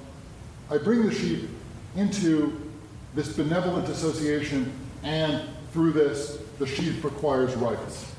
[0.70, 1.48] I bring the sheep
[1.96, 2.70] into
[3.14, 4.72] this benevolent association,
[5.02, 8.14] and through this, the sheep acquires rights.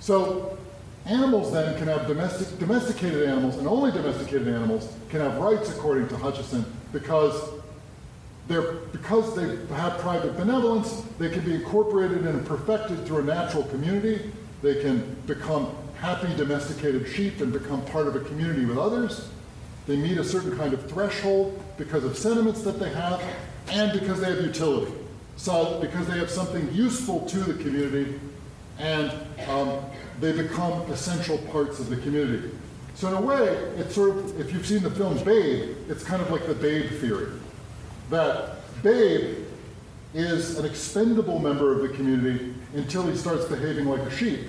[0.00, 0.58] So
[1.06, 6.06] Animals then can have domestic, domesticated animals, and only domesticated animals can have rights according
[6.08, 7.34] to Hutcheson because
[8.48, 13.62] they're, because they have private benevolence, they can be incorporated and perfected through a natural
[13.64, 14.30] community.
[14.62, 19.28] They can become happy domesticated sheep and become part of a community with others.
[19.86, 23.22] They meet a certain kind of threshold because of sentiments that they have
[23.68, 24.92] and because they have utility.
[25.36, 28.20] So, because they have something useful to the community
[28.78, 29.12] and
[29.48, 29.78] um,
[30.20, 32.50] they become essential parts of the community.
[32.94, 36.20] So in a way, it's sort of, if you've seen the film Babe, it's kind
[36.20, 37.28] of like the Babe theory.
[38.12, 39.38] That Babe
[40.12, 44.40] is an expendable member of the community until he starts behaving like a sheep.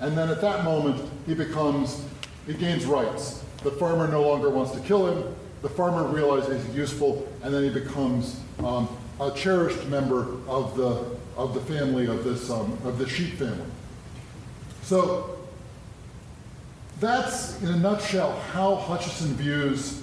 [0.00, 2.04] And then at that moment, he becomes,
[2.48, 3.44] he gains rights.
[3.62, 5.32] The farmer no longer wants to kill him.
[5.62, 8.88] The farmer realizes he's useful, and then he becomes um,
[9.20, 13.70] a cherished member of the, of the family of this, um, of the sheep family.
[14.82, 15.38] So
[16.98, 20.02] that's, in a nutshell, how Hutcheson views,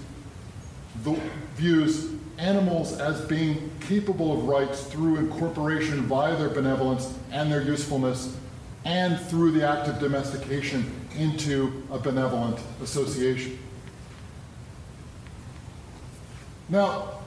[1.04, 1.20] the,
[1.58, 8.36] views animals as being capable of rights through incorporation via their benevolence and their usefulness,
[8.84, 13.58] and through the act of domestication into a benevolent association.
[16.70, 17.20] Now,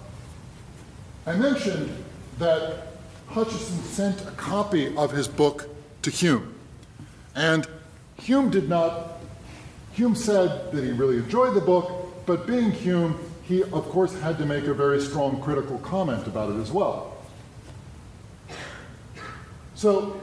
[1.26, 2.04] I mentioned
[2.38, 2.88] that
[3.28, 5.68] Hutcheson sent a copy of his book
[6.02, 6.54] to Hume.
[7.34, 7.66] And
[8.20, 9.20] Hume did not,
[9.92, 13.18] Hume said that he really enjoyed the book, but being Hume,
[13.48, 17.16] he, of course, had to make a very strong critical comment about it as well.
[19.74, 20.20] So,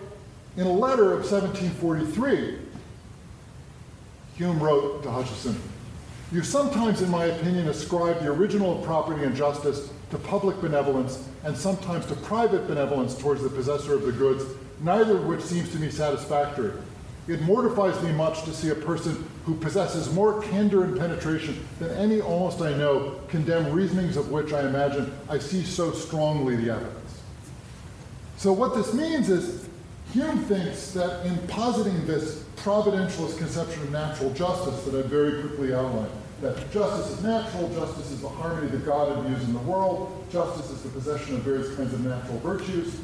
[0.57, 2.59] in a letter of 1743,
[4.36, 5.55] Hume wrote to Hutcheson,
[6.32, 11.28] You sometimes, in my opinion, ascribe the original of property and justice to public benevolence
[11.43, 14.43] and sometimes to private benevolence towards the possessor of the goods,
[14.82, 16.73] neither of which seems to me satisfactory.
[17.28, 21.89] It mortifies me much to see a person who possesses more candor and penetration than
[21.91, 26.71] any almost I know condemn reasonings of which I imagine I see so strongly the
[26.71, 27.21] evidence.
[28.38, 29.67] So, what this means is
[30.13, 35.73] Hume thinks that in positing this providentialist conception of natural justice that I very quickly
[35.73, 36.11] outlined,
[36.41, 40.69] that justice is natural, justice is the harmony that God imbues in the world, justice
[40.69, 42.95] is the possession of various kinds of natural virtues,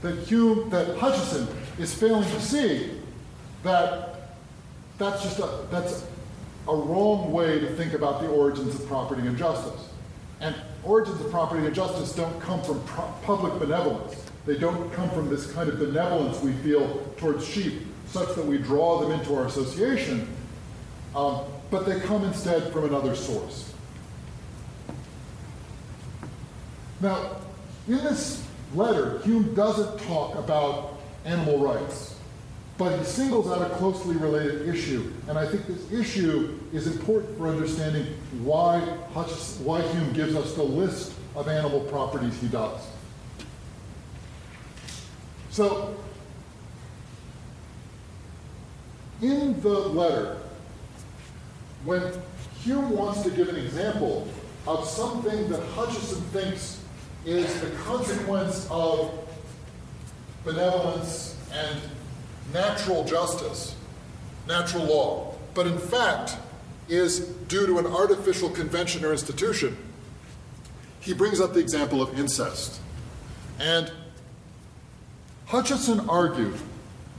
[0.00, 1.46] that Hume, that Hutcheson
[1.78, 2.97] is failing to see
[3.68, 4.14] that
[4.98, 6.04] that's just a, that's
[6.66, 9.88] a wrong way to think about the origins of property and justice.
[10.40, 10.54] And
[10.84, 14.24] origins of property and justice don't come from pro- public benevolence.
[14.46, 18.58] They don't come from this kind of benevolence we feel towards sheep, such that we
[18.58, 20.28] draw them into our association,
[21.14, 23.72] um, but they come instead from another source.
[27.00, 27.36] Now,
[27.86, 28.44] in this
[28.74, 32.17] letter, Hume doesn't talk about animal rights.
[32.78, 37.36] But he singles out a closely related issue, and I think this issue is important
[37.36, 38.06] for understanding
[38.44, 38.78] why,
[39.12, 39.32] Hutch,
[39.64, 42.80] why Hume gives us the list of animal properties he does.
[45.50, 45.96] So,
[49.20, 50.36] in the letter,
[51.84, 52.12] when
[52.62, 54.28] Hume wants to give an example
[54.68, 56.80] of something that Hutcheson thinks
[57.26, 59.12] is the consequence of
[60.44, 61.80] benevolence and
[62.52, 63.74] natural justice,
[64.46, 66.36] natural law, but in fact
[66.88, 69.76] is due to an artificial convention or institution,
[71.00, 72.80] he brings up the example of incest.
[73.58, 73.92] And
[75.48, 76.54] Hutcheson argued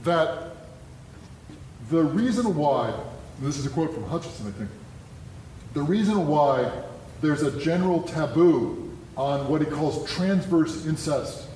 [0.04, 0.56] that
[1.88, 2.92] the reason why,
[3.40, 4.70] this is a quote from Hutcheson, I think,
[5.74, 6.70] the reason why
[7.20, 11.46] there's a general taboo on what he calls transverse incest.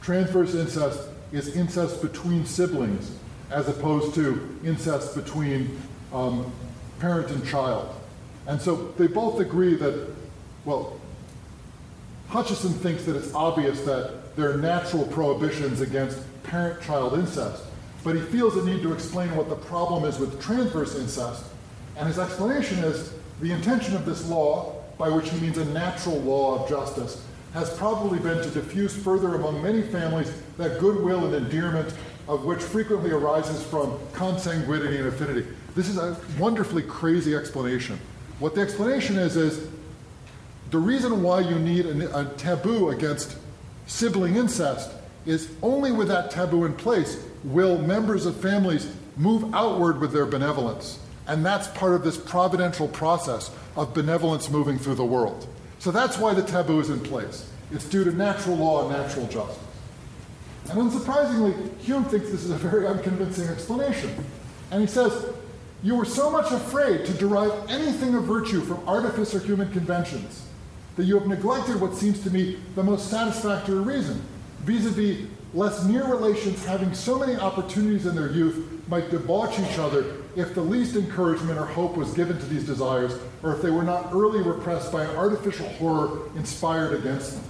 [0.00, 3.10] Transverse incest is incest between siblings
[3.50, 5.80] as opposed to incest between
[6.12, 6.50] um,
[6.98, 7.94] parent and child.
[8.46, 10.10] And so they both agree that,
[10.64, 10.98] well,
[12.30, 17.62] Hutcheson thinks that it's obvious that there are natural prohibitions against parent child incest,
[18.02, 21.44] but he feels a need to explain what the problem is with transverse incest.
[21.96, 26.20] And his explanation is the intention of this law, by which he means a natural
[26.20, 31.34] law of justice, has probably been to diffuse further among many families that goodwill and
[31.34, 31.94] endearment
[32.28, 35.46] of which frequently arises from consanguinity and affinity.
[35.74, 37.98] This is a wonderfully crazy explanation.
[38.38, 39.68] What the explanation is is
[40.70, 43.36] the reason why you need a, a taboo against
[43.86, 44.90] sibling incest
[45.26, 50.26] is only with that taboo in place will members of families move outward with their
[50.26, 50.98] benevolence.
[51.26, 55.46] And that's part of this providential process of benevolence moving through the world.
[55.78, 57.48] So that's why the taboo is in place.
[57.72, 59.58] It's due to natural law and natural justice.
[60.70, 64.10] And unsurprisingly, Hume thinks this is a very unconvincing explanation.
[64.70, 65.26] And he says,
[65.82, 70.46] You were so much afraid to derive anything of virtue from artifice or human conventions
[70.96, 74.22] that you have neglected what seems to me the most satisfactory reason,
[74.60, 79.58] vis a vis lest near relations having so many opportunities in their youth might debauch
[79.60, 83.62] each other if the least encouragement or hope was given to these desires, or if
[83.62, 87.44] they were not early repressed by an artificial horror inspired against them.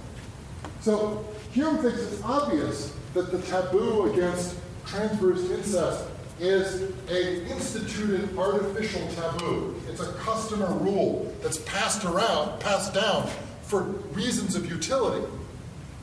[0.81, 6.05] So Hume thinks it's obvious that the taboo against transverse incest
[6.39, 9.73] is a instituted artificial taboo.
[9.89, 13.29] It's a custom or rule that's passed around, passed down
[13.63, 15.25] for reasons of utility.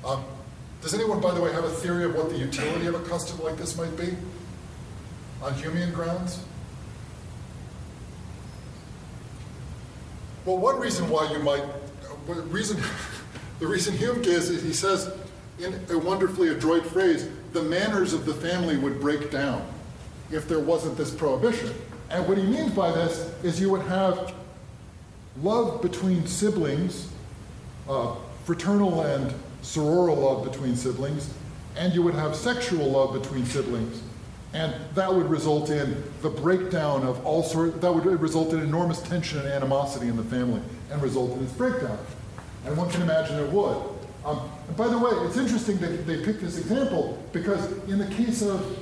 [0.05, 0.25] Um,
[0.81, 3.45] does anyone, by the way, have a theory of what the utility of a custom
[3.45, 4.17] like this might be
[5.43, 6.43] on Humean grounds?
[10.47, 11.63] Well, one reason why you might,
[12.27, 12.83] reason,
[13.61, 15.13] the reason Hume gives is he says
[15.63, 19.65] in a wonderfully adroit phrase, the manners of the family would break down
[20.31, 21.73] if there wasn't this prohibition.
[22.11, 24.35] And what he means by this is you would have
[25.41, 27.09] love between siblings,
[27.89, 29.33] uh, fraternal and
[29.63, 31.33] sororal love between siblings,
[31.77, 34.03] and you would have sexual love between siblings.
[34.55, 39.01] And that would result in the breakdown of all sorts, that would result in enormous
[39.01, 40.61] tension and animosity in the family
[40.91, 41.99] and result in its breakdown.
[42.67, 43.92] And one can imagine it would.
[44.25, 48.43] Um, by the way, it's interesting that they picked this example because in the case
[48.43, 48.79] of,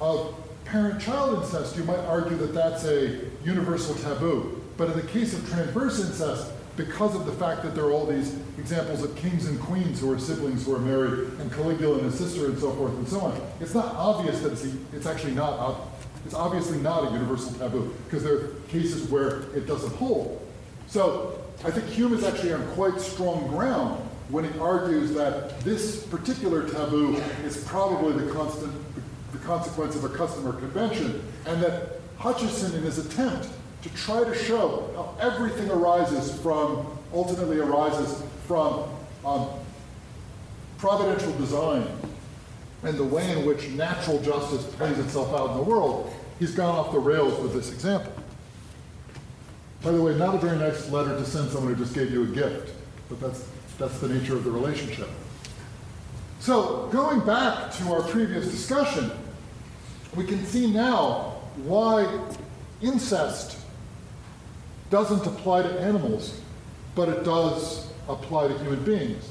[0.00, 0.34] of
[0.66, 4.62] parent-child incest, you might argue that that's a universal taboo.
[4.76, 8.04] But in the case of transverse incest, because of the fact that there are all
[8.04, 12.06] these examples of kings and queens who are siblings who are married, and Caligula and
[12.06, 13.40] his sister, and so forth and so on.
[13.60, 15.80] It's not obvious that it's, it's actually not,
[16.26, 20.44] it's obviously not a universal taboo, because there are cases where it doesn't hold.
[20.88, 26.04] So I think Hume is actually on quite strong ground when he argues that this
[26.06, 28.72] particular taboo is probably the constant
[29.32, 33.48] the consequence of a custom or convention, and that Hutcheson, in his attempt
[33.82, 38.88] to try to show how everything arises from, ultimately arises from
[39.24, 39.48] um,
[40.78, 41.84] providential design
[42.84, 46.74] and the way in which natural justice plays itself out in the world, he's gone
[46.74, 48.12] off the rails with this example.
[49.82, 52.24] By the way, not a very nice letter to send someone who just gave you
[52.24, 52.72] a gift,
[53.08, 53.46] but that's,
[53.78, 55.08] that's the nature of the relationship.
[56.40, 59.10] So, going back to our previous discussion,
[60.14, 62.20] we can see now why
[62.82, 63.58] incest
[64.90, 66.40] doesn't apply to animals,
[66.94, 69.28] but it does apply to human beings.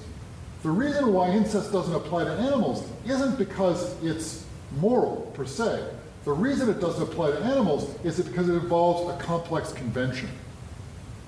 [0.63, 4.45] The reason why incest doesn't apply to animals isn't because it's
[4.77, 5.83] moral per se.
[6.25, 10.29] The reason it doesn't apply to animals is because it involves a complex convention.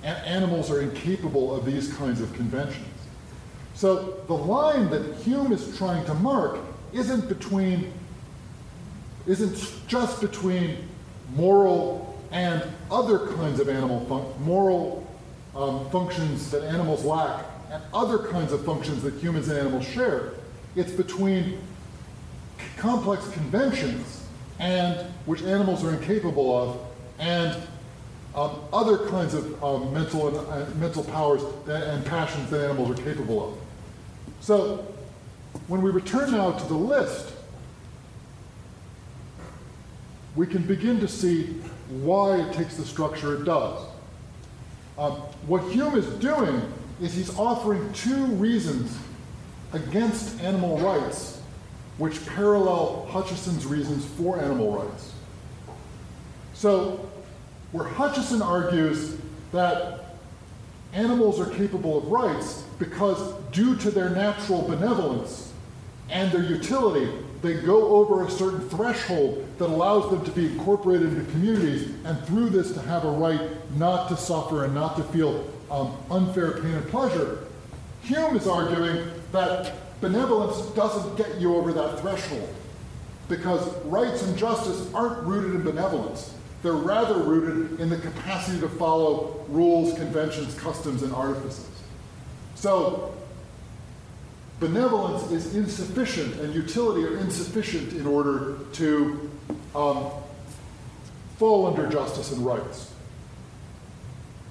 [0.04, 2.88] A- animals are incapable of these kinds of conventions.
[3.76, 6.60] So the line that Hume is trying to mark
[6.94, 7.92] isn't between
[9.28, 10.78] isn't just between
[11.36, 15.06] moral and other kinds of animal fun- moral
[15.56, 20.34] um, functions that animals lack and other kinds of functions that humans and animals share.
[20.76, 21.60] It's between
[22.78, 24.26] complex conventions
[24.60, 26.80] and which animals are incapable of
[27.20, 27.56] and
[28.36, 32.92] um, other kinds of um, mental and uh, mental powers that, and passions that animals
[32.92, 33.65] are capable of.
[34.46, 34.86] So
[35.70, 37.34] when we return now to the list,
[40.36, 41.46] we can begin to see
[41.90, 43.88] why it takes the structure it does.
[45.00, 45.14] Um,
[45.48, 46.62] what Hume is doing
[47.02, 48.96] is he's offering two reasons
[49.74, 51.42] against animal rights
[51.98, 55.12] which parallel Hutcheson's reasons for animal rights.
[56.54, 57.10] So,
[57.72, 59.18] where Hutcheson argues
[59.52, 60.18] that
[60.94, 65.54] animals are capable of rights because, due to their natural benevolence
[66.10, 67.12] and their utility,
[67.42, 72.22] they go over a certain threshold that allows them to be incorporated into communities, and
[72.26, 73.42] through this to have a right
[73.78, 77.46] not to suffer and not to feel um, unfair pain and pleasure.
[78.02, 82.54] Hume is arguing that benevolence doesn't get you over that threshold
[83.28, 86.34] because rights and justice aren't rooted in benevolence.
[86.62, 91.70] They're rather rooted in the capacity to follow rules, conventions, customs, and artifices.
[92.66, 93.14] So
[94.60, 99.30] benevolence is insufficient and utility are insufficient in order to
[99.76, 100.10] um,
[101.38, 102.92] fall under justice and rights.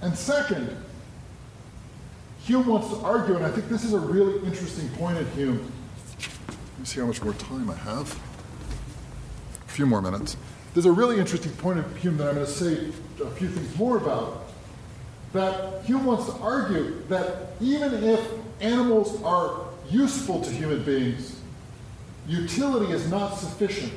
[0.01, 0.77] And second,
[2.45, 5.73] Hume wants to argue, and I think this is a really interesting point of Hume.
[6.47, 8.17] Let me see how much more time I have.
[9.67, 10.37] A few more minutes.
[10.73, 12.93] There's a really interesting point of Hume that I'm going to say
[13.25, 14.43] a few things more about.
[15.35, 18.20] That Hume wants to argue that even if
[18.61, 21.39] animals are useful to human beings,
[22.26, 23.93] utility is not sufficient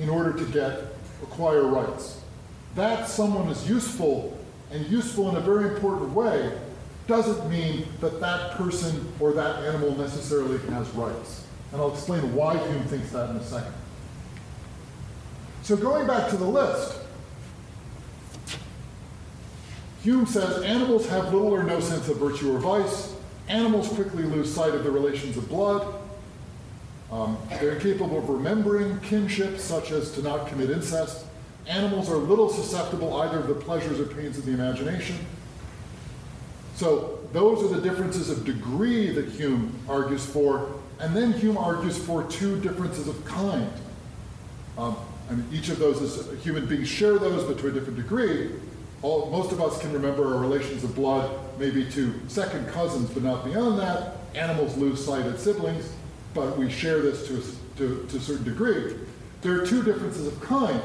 [0.00, 0.80] in order to get
[1.22, 2.20] acquire rights.
[2.74, 4.36] That someone is useful
[4.72, 6.58] and useful in a very important way
[7.06, 11.46] doesn't mean that that person or that animal necessarily has rights.
[11.72, 13.74] And I'll explain why Hume thinks that in a second.
[15.62, 16.98] So going back to the list,
[20.02, 23.14] Hume says animals have little or no sense of virtue or vice.
[23.48, 25.94] Animals quickly lose sight of the relations of blood.
[27.12, 31.26] Um, they're incapable of remembering kinship, such as to not commit incest.
[31.68, 35.16] Animals are little susceptible either of the pleasures or pains of the imagination.
[36.74, 40.72] So those are the differences of degree that Hume argues for.
[40.98, 43.70] And then Hume argues for two differences of kind.
[44.76, 44.96] Um,
[45.28, 48.50] and each of those is human beings share those, but to a different degree.
[49.02, 53.22] All, most of us can remember our relations of blood, maybe to second cousins, but
[53.24, 54.16] not beyond that.
[54.34, 55.92] Animals lose sight of siblings,
[56.34, 58.94] but we share this to a, to, to a certain degree.
[59.42, 60.80] There are two differences of kind.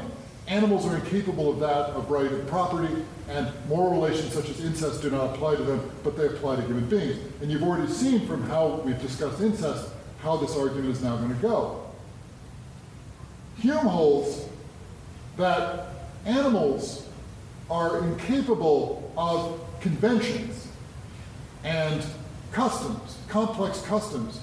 [0.48, 5.02] Animals are incapable of that, of right of property, and moral relations such as incest
[5.02, 7.18] do not apply to them, but they apply to human beings.
[7.40, 9.90] And you've already seen from how we've discussed incest
[10.20, 11.84] how this argument is now going to go.
[13.58, 14.46] Hume holds
[15.36, 15.88] that
[16.24, 17.07] animals
[17.70, 20.68] are incapable of conventions
[21.64, 22.04] and
[22.52, 24.40] customs, complex customs,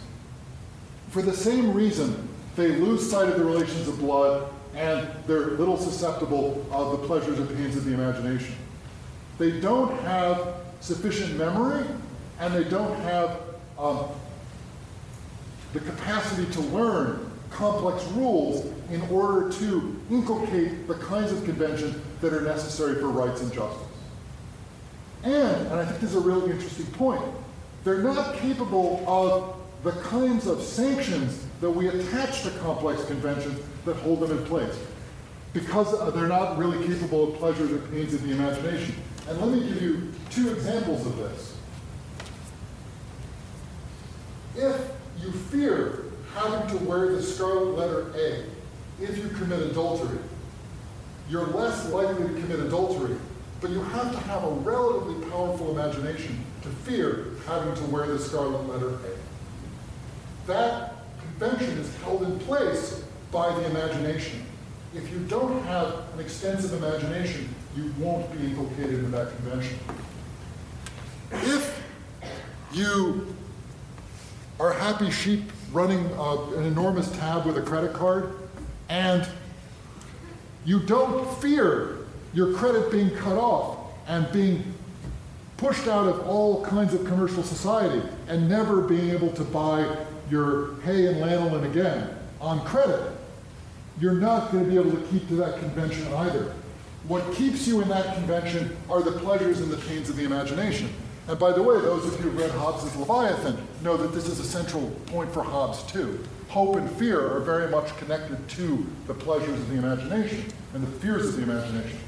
[1.09, 5.77] for the same reason they lose sight of the relations of blood and they're little
[5.77, 8.55] susceptible of the pleasures and pains of the imagination.
[9.37, 11.85] They don't have sufficient memory
[12.39, 13.39] and they don't have
[13.79, 14.07] um,
[15.73, 21.95] the capacity to learn complex rules in order to inculcate the kinds of conventions
[22.25, 23.87] that are necessary for rights and justice.
[25.23, 27.21] And, and I think this is a really interesting point,
[27.83, 33.95] they're not capable of the kinds of sanctions that we attach to complex conventions that
[33.97, 34.75] hold them in place.
[35.53, 38.95] Because uh, they're not really capable of pleasures or pains of the imagination.
[39.29, 41.57] And let me give you two examples of this.
[44.55, 44.81] If
[45.21, 48.45] you fear having to wear the scarlet letter A
[48.99, 50.17] if you commit adultery,
[51.29, 53.17] you're less likely to commit adultery,
[53.61, 58.19] but you have to have a relatively powerful imagination to fear having to wear the
[58.19, 60.47] scarlet letter A.
[60.47, 64.45] That convention is held in place by the imagination.
[64.93, 69.77] If you don't have an extensive imagination, you won't be inculcated in that convention.
[71.31, 71.83] If
[72.71, 73.35] you
[74.59, 78.33] are happy sheep running uh, an enormous tab with a credit card,
[78.87, 79.27] and
[80.65, 81.99] you don't fear
[82.33, 84.73] your credit being cut off and being
[85.57, 89.97] pushed out of all kinds of commercial society and never being able to buy
[90.29, 92.09] your hay and lanolin again
[92.41, 93.11] on credit,
[93.99, 96.53] you're not going to be able to keep to that convention either.
[97.07, 100.89] What keeps you in that convention are the pleasures and the pains of the imagination.
[101.27, 104.39] And by the way, those of you who read Hobbes' Leviathan know that this is
[104.39, 106.19] a central point for Hobbes too.
[106.49, 110.99] Hope and fear are very much connected to the pleasures of the imagination and the
[110.99, 111.99] fears of the imagination.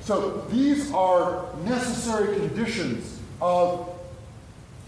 [0.00, 3.88] So these are necessary conditions of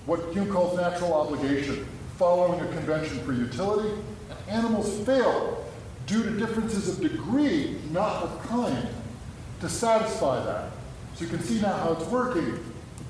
[0.06, 1.86] what Hume calls natural obligation,
[2.18, 3.90] following a convention for utility.
[4.30, 5.64] And animals fail
[6.06, 8.88] due to differences of degree, not of kind,
[9.60, 10.70] to satisfy that.
[11.14, 12.58] So you can see now how it's working.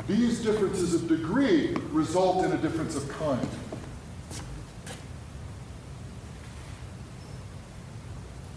[0.07, 3.49] These differences of degree result in a difference of kind.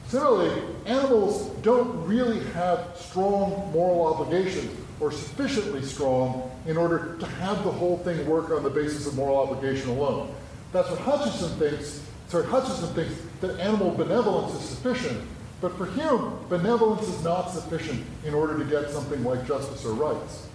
[0.08, 7.62] Similarly, animals don't really have strong moral obligations or sufficiently strong in order to have
[7.66, 10.34] the whole thing work on the basis of moral obligation alone.
[10.72, 12.02] That's what Hutcheson thinks.
[12.30, 15.22] Sorry, Hutcheson thinks that animal benevolence is sufficient,
[15.60, 19.92] but for Hume, benevolence is not sufficient in order to get something like justice or
[19.92, 20.48] rights.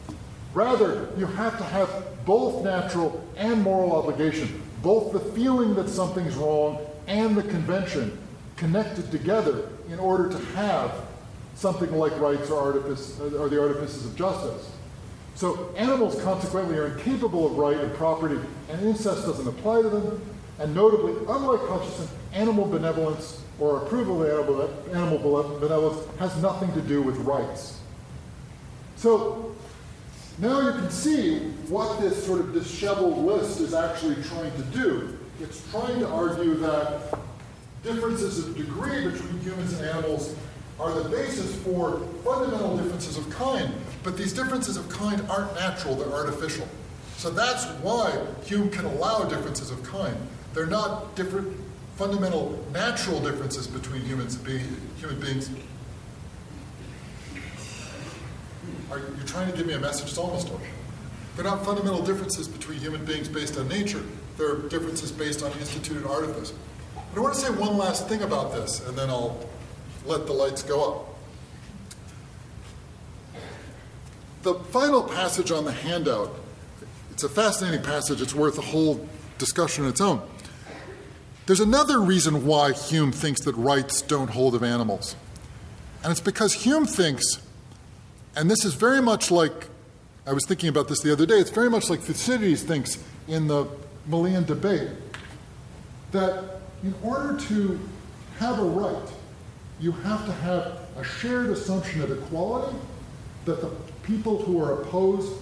[0.55, 1.91] Rather, you have to have
[2.25, 8.19] both natural and moral obligation, both the feeling that something's wrong and the convention
[8.63, 10.95] connected together in order to have
[11.57, 14.71] something like rights or, artifice, or the artifices of justice.
[15.35, 18.39] So animals consequently are incapable of right and property,
[18.71, 20.23] and incest doesn't apply to them.
[20.61, 25.19] And notably, unlike Hutcheson, animal benevolence or approval of animal
[25.59, 27.81] benevolence has nothing to do with rights.
[28.95, 29.57] So
[30.39, 35.19] now you can see what this sort of disheveled list is actually trying to do.
[35.41, 37.19] It's trying to argue that
[37.83, 40.35] differences of degree between humans and animals
[40.79, 43.73] are the basis for fundamental differences of kind,
[44.03, 46.67] but these differences of kind aren't natural, they're artificial.
[47.17, 50.17] So that's why Hume can allow differences of kind.
[50.55, 51.57] They're not different
[51.97, 54.61] fundamental natural differences between humans and be,
[54.99, 55.51] human beings
[58.91, 60.09] Are you trying to give me a message?
[60.09, 60.63] It's almost over.
[61.35, 64.03] They're not fundamental differences between human beings based on nature.
[64.37, 66.53] They're differences based on instituted artifice.
[67.13, 69.39] But I want to say one last thing about this, and then I'll
[70.07, 71.09] let the lights go up.
[74.43, 76.35] The final passage on the handout,
[77.11, 78.21] it's a fascinating passage.
[78.21, 79.07] It's worth a whole
[79.39, 80.21] discussion on its own.
[81.47, 85.15] There's another reason why Hume thinks that rights don't hold of animals.
[86.03, 87.39] And it's because Hume thinks
[88.35, 89.69] and this is very much like,
[90.27, 93.47] I was thinking about this the other day, it's very much like Thucydides thinks in
[93.47, 93.67] the
[94.07, 94.89] Melian debate
[96.13, 97.79] that in order to
[98.39, 99.09] have a right,
[99.81, 102.77] you have to have a shared assumption of equality
[103.45, 103.71] that the
[104.03, 105.33] people who are opposed,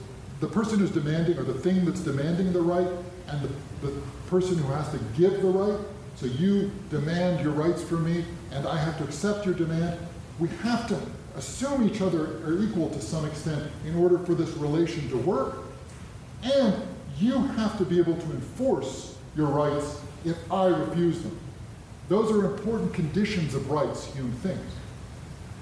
[0.41, 2.89] the person who's demanding or the thing that's demanding the right,
[3.29, 3.93] and the, the
[4.29, 5.79] person who has to give the right.
[6.17, 9.99] So you demand your rights from me, and I have to accept your demand.
[10.39, 10.99] We have to
[11.37, 15.59] assume each other are equal to some extent in order for this relation to work.
[16.43, 16.75] And
[17.19, 21.39] you have to be able to enforce your rights if I refuse them.
[22.09, 24.75] Those are important conditions of rights, Hume thinks.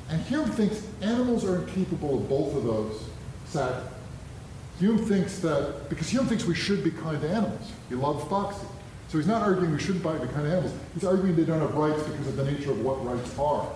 [0.08, 3.02] And Hume thinks animals are incapable of both of those,
[3.44, 3.88] sadly.
[4.78, 7.72] Hume thinks that, because Hume thinks we should be kind to animals.
[7.88, 8.66] He loves Foxy.
[9.08, 10.72] So he's not arguing we shouldn't be kind to animals.
[10.94, 13.68] He's arguing they don't have rights because of the nature of what rights are.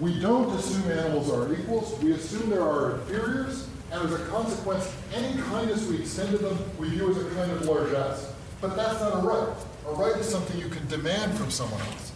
[0.00, 1.98] We don't assume animals are equals.
[2.02, 6.58] We assume there are inferiors, and as a consequence, any kindness we extend to them,
[6.78, 8.33] we view as a kind of largesse.
[8.60, 9.56] But that's not a right.
[9.88, 12.12] A right is something you can demand from someone else.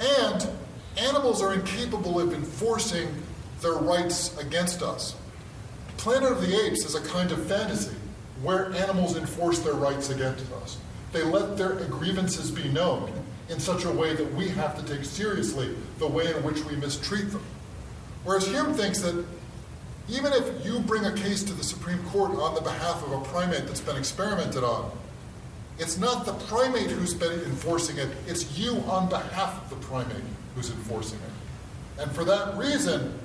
[0.00, 0.48] And
[0.98, 3.08] animals are incapable of enforcing
[3.60, 5.16] their rights against us.
[5.96, 7.96] Planet of the Apes is a kind of fantasy
[8.42, 10.78] where animals enforce their rights against us.
[11.12, 13.12] They let their grievances be known
[13.48, 16.76] in such a way that we have to take seriously the way in which we
[16.76, 17.42] mistreat them.
[18.24, 19.24] Whereas Hume thinks that
[20.08, 23.20] even if you bring a case to the Supreme Court on the behalf of a
[23.26, 24.90] primate that's been experimented on,
[25.78, 30.24] it's not the primate who's been enforcing it, it's you on behalf of the primate
[30.54, 32.02] who's enforcing it.
[32.02, 33.18] And for that reason,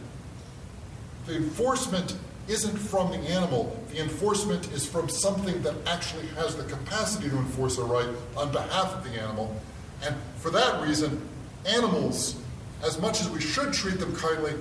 [1.26, 2.16] the enforcement
[2.48, 7.38] isn't from the animal, the enforcement is from something that actually has the capacity to
[7.38, 9.56] enforce a right on behalf of the animal.
[10.04, 11.22] And for that reason,
[11.66, 12.36] animals,
[12.84, 14.54] as much as we should treat them kindly,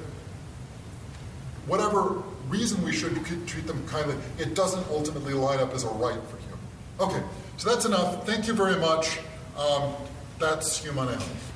[1.66, 3.14] whatever reason we should
[3.46, 6.58] treat them kindly, it doesn't ultimately line up as a right for Hume.
[7.00, 7.22] Okay,
[7.56, 8.26] so that's enough.
[8.26, 9.18] Thank you very much.
[9.58, 9.92] Um,
[10.38, 11.51] that's on animals.